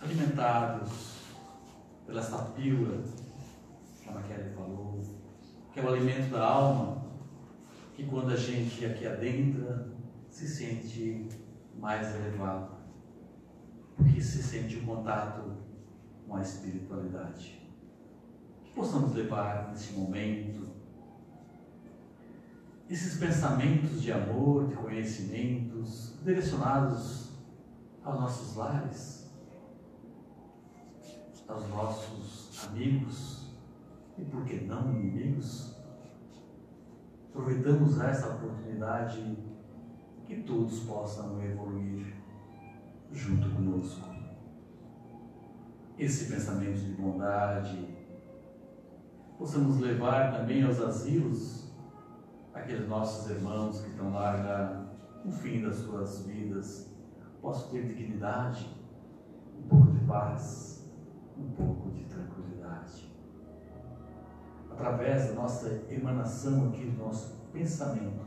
alimentados 0.00 0.90
pela 2.06 2.20
essa 2.20 2.38
pílula, 2.38 3.02
como 4.04 4.18
a 4.18 4.22
Kelly 4.22 4.54
falou, 4.54 5.00
que 5.72 5.80
é 5.80 5.82
o 5.82 5.88
alimento 5.88 6.30
da 6.30 6.44
alma, 6.44 7.04
que 7.94 8.04
quando 8.04 8.32
a 8.32 8.36
gente 8.36 8.84
aqui 8.84 9.06
adentra, 9.06 9.88
se 10.30 10.48
sente 10.48 11.28
mais 11.78 12.14
elevado, 12.14 12.76
porque 13.96 14.20
se 14.20 14.42
sente 14.42 14.76
o 14.76 14.84
contato 14.84 15.59
com 16.30 16.36
a 16.36 16.42
espiritualidade. 16.42 17.60
Que 18.62 18.72
possamos 18.72 19.12
levar 19.14 19.68
nesse 19.68 19.92
momento 19.94 20.70
esses 22.88 23.18
pensamentos 23.18 24.00
de 24.00 24.12
amor, 24.12 24.68
de 24.68 24.76
conhecimentos 24.76 26.14
direcionados 26.24 27.32
aos 28.04 28.20
nossos 28.20 28.56
lares, 28.56 29.30
aos 31.48 31.68
nossos 31.68 32.68
amigos 32.68 33.50
e, 34.16 34.24
por 34.24 34.44
que 34.44 34.60
não, 34.60 34.92
inimigos. 34.92 35.76
Aproveitamos 37.28 38.00
essa 38.00 38.34
oportunidade 38.34 39.36
que 40.26 40.42
todos 40.42 40.80
possam 40.80 41.42
evoluir 41.42 42.14
junto 43.12 43.50
conosco. 43.50 44.19
Esse 46.00 46.32
pensamento 46.32 46.80
de 46.80 46.94
bondade, 46.94 47.86
possamos 49.36 49.78
levar 49.80 50.32
também 50.32 50.62
aos 50.62 50.80
asilos 50.80 51.70
aqueles 52.54 52.88
nossos 52.88 53.30
irmãos 53.30 53.82
que 53.82 53.90
estão 53.90 54.10
lá 54.10 54.88
no 55.22 55.30
fim 55.30 55.60
das 55.60 55.76
suas 55.76 56.24
vidas, 56.24 56.90
possam 57.42 57.68
ter 57.68 57.86
dignidade, 57.86 58.74
um 59.58 59.68
pouco 59.68 59.92
de 59.92 60.00
paz, 60.06 60.90
um 61.36 61.50
pouco 61.50 61.90
de 61.90 62.04
tranquilidade. 62.04 63.14
Através 64.70 65.28
da 65.28 65.34
nossa 65.34 65.82
emanação 65.90 66.68
aqui 66.68 66.86
do 66.86 66.96
nosso 66.96 67.36
pensamento, 67.52 68.24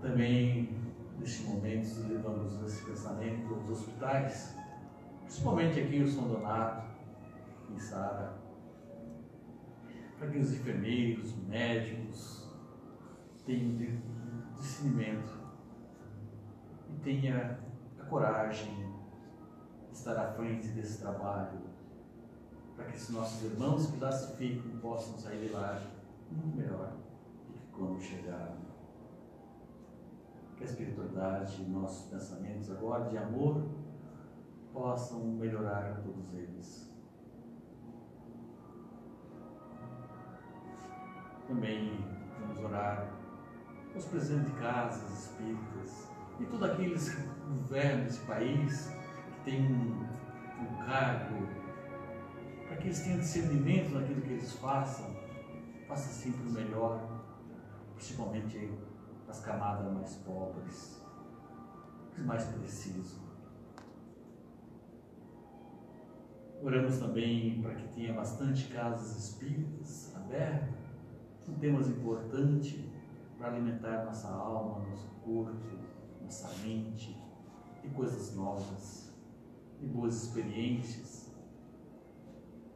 também, 0.00 0.78
neste 1.18 1.42
momento, 1.42 2.06
levamos 2.08 2.62
esse 2.62 2.84
pensamento 2.84 3.52
aos 3.52 3.68
hospitais, 3.70 4.56
principalmente 5.28 5.78
aqui 5.78 6.00
o 6.00 6.08
São 6.08 6.26
Donato, 6.26 6.88
em 7.70 7.78
Sara, 7.78 8.32
para 10.18 10.28
que 10.30 10.38
os 10.38 10.54
enfermeiros, 10.54 11.36
médicos, 11.46 12.48
tenham 13.44 13.76
discernimento. 14.56 15.38
E 16.88 16.98
tenha 17.00 17.60
a 18.00 18.04
coragem 18.06 18.74
de 19.90 19.94
estar 19.94 20.16
à 20.16 20.32
frente 20.32 20.68
desse 20.68 21.02
trabalho, 21.02 21.60
para 22.74 22.86
que 22.86 22.96
esses 22.96 23.10
nossos 23.10 23.52
irmãos 23.52 23.90
que 23.90 24.00
lá 24.00 24.10
se 24.10 24.34
ficam 24.38 24.78
possam 24.80 25.18
sair 25.18 25.46
de 25.46 25.52
lá 25.52 25.78
muito 26.30 26.56
melhor 26.56 26.96
do 27.46 27.52
que 27.52 27.66
quando 27.70 28.00
chegaram. 28.00 28.56
Que 30.56 30.64
a 30.64 30.66
espiritualidade 30.66 31.62
e 31.62 31.68
nossos 31.68 32.10
pensamentos 32.10 32.70
agora 32.70 33.10
de 33.10 33.18
amor 33.18 33.68
possam 34.78 35.24
melhorar 35.24 36.00
todos 36.04 36.32
eles. 36.34 36.88
Também 41.48 41.98
vamos 42.38 42.58
orar 42.60 43.12
os 43.96 44.04
presidentes 44.04 44.52
de 44.52 44.60
casas 44.60 45.24
espíritas 45.24 46.08
e 46.38 46.46
todos 46.46 46.70
aqueles 46.70 47.12
que 47.12 47.22
governam 47.48 48.06
esse 48.06 48.20
país, 48.20 48.92
que 49.32 49.50
têm 49.50 49.66
um, 49.66 50.06
um 50.62 50.86
cargo, 50.86 51.48
para 52.68 52.76
que 52.76 52.84
eles 52.84 53.00
tenham 53.00 53.18
discernimento 53.18 53.90
naquilo 53.94 54.20
que 54.20 54.30
eles 54.34 54.52
façam, 54.52 55.16
faça 55.88 56.12
sempre 56.12 56.46
o 56.46 56.52
melhor, 56.52 57.24
principalmente 57.96 58.72
as 59.26 59.40
camadas 59.40 59.92
mais 59.92 60.14
pobres, 60.18 61.02
os 62.16 62.24
mais 62.24 62.44
precisos. 62.44 63.27
Oramos 66.60 66.98
também 66.98 67.62
para 67.62 67.76
que 67.76 67.88
tenha 67.94 68.12
bastante 68.12 68.66
casas 68.66 69.16
espíritas 69.16 70.12
abertas, 70.16 70.74
com 71.46 71.54
temas 71.54 71.88
importantes 71.88 72.84
para 73.38 73.52
alimentar 73.52 74.04
nossa 74.04 74.28
alma, 74.28 74.84
nosso 74.88 75.08
corpo, 75.24 75.54
nossa 76.20 76.48
mente, 76.66 77.16
de 77.80 77.88
coisas 77.90 78.34
novas, 78.34 79.14
de 79.80 79.86
boas 79.86 80.24
experiências, 80.24 81.32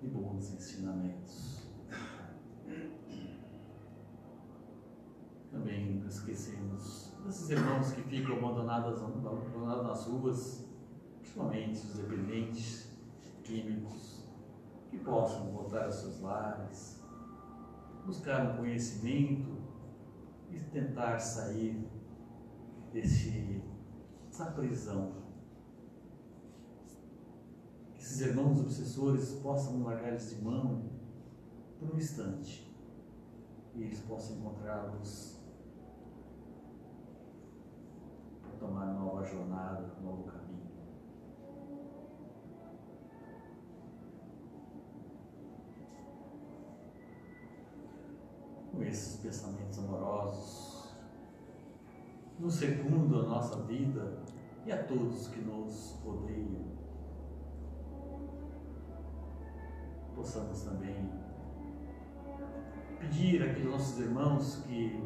de 0.00 0.06
bons 0.06 0.54
ensinamentos. 0.54 1.66
Também 5.50 5.96
não 5.96 6.06
esquecemos 6.06 7.12
desses 7.24 7.50
irmãos 7.50 7.90
que 7.92 8.02
ficam 8.02 8.36
abandonados, 8.36 9.02
abandonados 9.02 9.82
nas 9.82 10.06
ruas, 10.06 10.64
principalmente 11.20 11.84
os 11.84 11.94
dependentes 11.94 12.91
químicos, 13.42 14.24
que 14.90 14.98
possam 14.98 15.50
voltar 15.52 15.84
aos 15.86 15.96
seus 15.96 16.20
lares, 16.20 17.02
buscar 18.04 18.50
um 18.50 18.56
conhecimento 18.56 19.62
e 20.50 20.60
tentar 20.60 21.18
sair 21.18 21.88
desse, 22.92 23.62
dessa 24.26 24.46
prisão. 24.46 25.12
Que 27.94 28.02
esses 28.02 28.20
irmãos 28.20 28.60
obsessores 28.60 29.34
possam 29.34 29.82
largar 29.82 30.08
eles 30.08 30.30
de 30.30 30.42
mão 30.42 30.90
por 31.78 31.94
um 31.94 31.96
instante 31.96 32.70
e 33.74 33.82
eles 33.82 34.00
possam 34.00 34.36
encontrá-los 34.36 35.40
para 38.42 38.52
tomar 38.58 38.86
nova 38.86 39.24
jornada, 39.24 39.96
novo 40.02 40.24
caminho. 40.24 40.41
Com 48.82 48.88
esses 48.88 49.16
pensamentos 49.18 49.78
amorosos, 49.78 50.92
nos 52.36 52.54
secundam 52.54 53.20
a 53.20 53.26
nossa 53.28 53.62
vida 53.62 54.18
e 54.66 54.72
a 54.72 54.82
todos 54.82 55.28
que 55.28 55.40
nos 55.40 56.00
rodeiam. 56.04 56.64
Possamos 60.16 60.62
também 60.64 61.12
pedir 62.98 63.44
àqueles 63.44 63.70
nossos 63.70 64.00
irmãos 64.00 64.64
que 64.66 65.00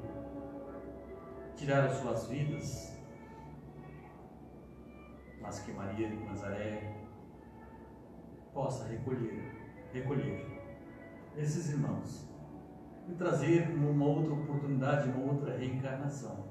tiraram 1.54 1.94
suas 1.94 2.28
vidas, 2.28 2.96
mas 5.42 5.58
que 5.58 5.72
Maria 5.72 6.08
de 6.08 6.24
Nazaré 6.24 6.96
possa 8.54 8.86
recolher, 8.86 9.54
recolher 9.92 10.62
esses 11.36 11.68
irmãos 11.68 12.35
e 13.08 13.14
trazer 13.14 13.68
uma 13.70 14.04
outra 14.04 14.32
oportunidade, 14.32 15.10
uma 15.10 15.32
outra 15.32 15.56
reencarnação. 15.56 16.44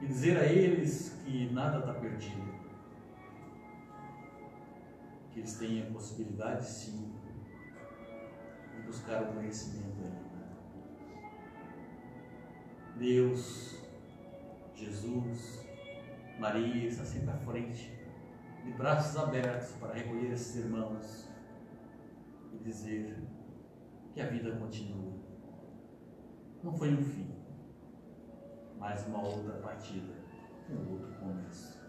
E 0.00 0.06
dizer 0.06 0.36
a 0.36 0.44
eles 0.44 1.20
que 1.24 1.50
nada 1.52 1.78
está 1.78 1.94
perdido. 1.94 2.52
Que 5.30 5.40
eles 5.40 5.56
têm 5.58 5.82
a 5.82 5.86
possibilidade, 5.86 6.66
sim, 6.66 7.12
de 8.76 8.82
buscar 8.82 9.22
o 9.22 9.32
conhecimento 9.32 9.96
ainda. 10.04 10.32
Deus, 12.96 13.82
Jesus, 14.74 15.64
Maria 16.38 16.88
está 16.88 17.04
sempre 17.04 17.30
à 17.30 17.36
frente, 17.38 17.90
de 18.64 18.72
braços 18.72 19.16
abertos 19.16 19.70
para 19.76 19.94
recolher 19.94 20.32
esses 20.32 20.56
irmãos 20.56 21.28
e 22.52 22.58
dizer 22.58 23.16
que 24.12 24.20
a 24.20 24.26
vida 24.26 24.54
continua. 24.56 25.12
Não 26.62 26.72
foi 26.72 26.92
um 26.92 27.02
fim, 27.02 27.34
mas 28.78 29.06
uma 29.06 29.22
outra 29.22 29.54
partida, 29.54 30.12
um 30.70 30.92
outro 30.92 31.12
começo. 31.14 31.80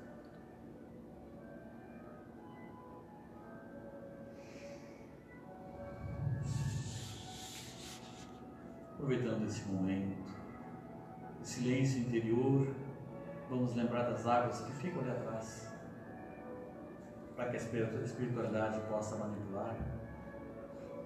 Aproveitando 8.94 9.46
esse 9.46 9.66
momento, 9.70 10.34
de 11.42 11.48
silêncio 11.48 12.00
interior, 12.00 12.74
vamos 13.50 13.76
lembrar 13.76 14.04
das 14.04 14.26
águas 14.26 14.62
que 14.62 14.72
ficam 14.74 15.02
ali 15.02 15.12
atrás, 15.12 15.70
para 17.36 17.50
que 17.50 17.58
a 17.58 17.60
espiritualidade 17.60 18.80
possa 18.90 19.18
manipular 19.18 19.76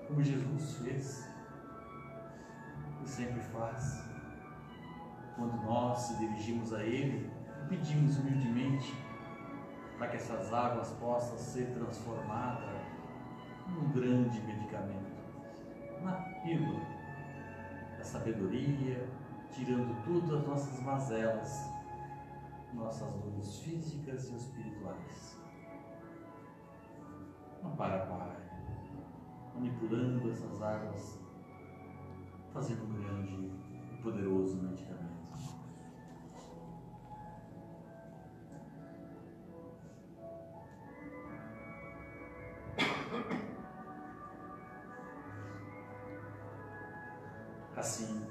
como 0.07 0.23
Jesus 0.23 0.77
fez 0.77 1.29
e 3.03 3.07
sempre 3.07 3.41
faz. 3.41 4.05
Quando 5.35 5.55
nós 5.63 5.99
se 5.99 6.17
dirigimos 6.17 6.73
a 6.73 6.83
Ele 6.83 7.31
e 7.63 7.67
pedimos 7.67 8.17
humildemente 8.17 8.95
para 9.97 10.07
que 10.07 10.15
essas 10.15 10.51
águas 10.53 10.89
possam 10.93 11.37
ser 11.37 11.73
transformadas 11.73 12.81
num 13.67 13.91
grande 13.91 14.39
medicamento, 14.41 15.11
na 16.01 16.13
pílula 16.41 16.79
da 17.97 18.03
sabedoria, 18.03 19.07
tirando 19.51 20.03
tudo 20.03 20.37
as 20.37 20.47
nossas 20.47 20.79
mazelas, 20.81 21.69
nossas 22.73 23.11
dores 23.15 23.59
físicas 23.59 24.29
e 24.29 24.35
espirituais. 24.35 25.37
Ampara, 27.63 28.05
Pai 28.05 28.46
manipulando 29.57 30.29
essas 30.29 30.61
águas, 30.61 31.19
fazendo 32.53 32.83
um 32.83 32.93
grande 32.93 33.51
e 33.91 34.01
poderoso 34.01 34.61
medicamento. 34.61 35.07
Assim, 47.75 48.27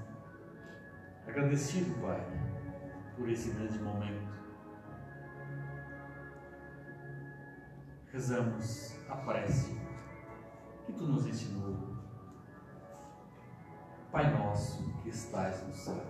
agradecido, 1.27 2.01
Pai, 2.01 2.21
por 3.17 3.29
esse 3.29 3.51
grande 3.51 3.79
momento, 3.79 4.27
rezamos 8.13 8.97
a 9.09 9.17
prece 9.17 9.86
nos 11.05 11.27
ensinou. 11.27 11.97
Pai 14.11 14.33
nosso 14.39 14.83
que 15.03 15.11
estais 15.11 15.67
no 15.67 15.73
céu, 15.73 16.07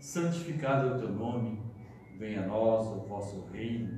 santificado 0.00 0.88
é 0.88 0.96
o 0.96 0.98
teu 0.98 1.12
nome, 1.12 1.62
venha 2.18 2.42
a 2.42 2.46
nós 2.46 2.86
o 2.88 3.06
vosso 3.06 3.46
reino, 3.52 3.96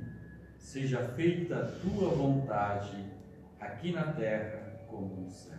seja 0.57 0.99
feita 0.99 1.57
a 1.57 1.65
tua 1.79 2.09
vontade, 2.09 3.11
aqui 3.59 3.91
na 3.91 4.13
terra 4.13 4.85
como 4.87 5.21
no 5.21 5.29
céu. 5.29 5.57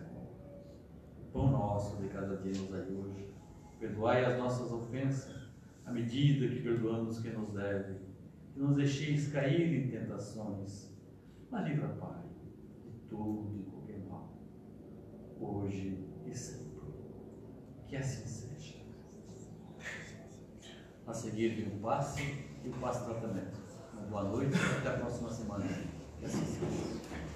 O 1.20 1.32
pão 1.32 1.50
nosso 1.50 1.96
de 1.96 2.08
cada 2.08 2.36
dia 2.36 2.52
nos 2.52 2.70
dai 2.70 2.82
hoje, 2.82 3.34
perdoai 3.80 4.24
as 4.24 4.38
nossas 4.38 4.70
ofensas, 4.70 5.50
à 5.84 5.90
medida 5.90 6.46
que 6.46 6.62
perdoamos 6.62 7.18
quem 7.20 7.32
nos 7.32 7.50
deve, 7.50 7.98
que 8.52 8.60
nos 8.60 8.76
deixeis 8.76 9.32
cair 9.32 9.84
em 9.84 9.90
tentações, 9.90 10.94
mas 11.50 11.66
livra, 11.66 11.88
Pai, 11.88 12.22
de 12.84 13.08
tudo 13.08 13.71
hoje 15.44 15.98
e 16.26 16.34
sempre. 16.34 16.82
Que 17.88 17.96
assim 17.96 18.26
seja. 18.26 18.76
A 21.06 21.12
seguir 21.12 21.54
vem 21.54 21.76
o 21.76 21.80
passe 21.80 22.22
e 22.64 22.68
o 22.68 22.72
passe 22.74 23.04
tratamento. 23.04 23.60
Uma 23.92 24.02
boa 24.02 24.24
noite 24.24 24.52
e 24.56 24.78
até 24.78 24.88
a 24.88 24.98
próxima 24.98 25.30
semana. 25.30 25.64
Que 26.18 26.24
assim 26.24 26.44
seja. 26.44 27.31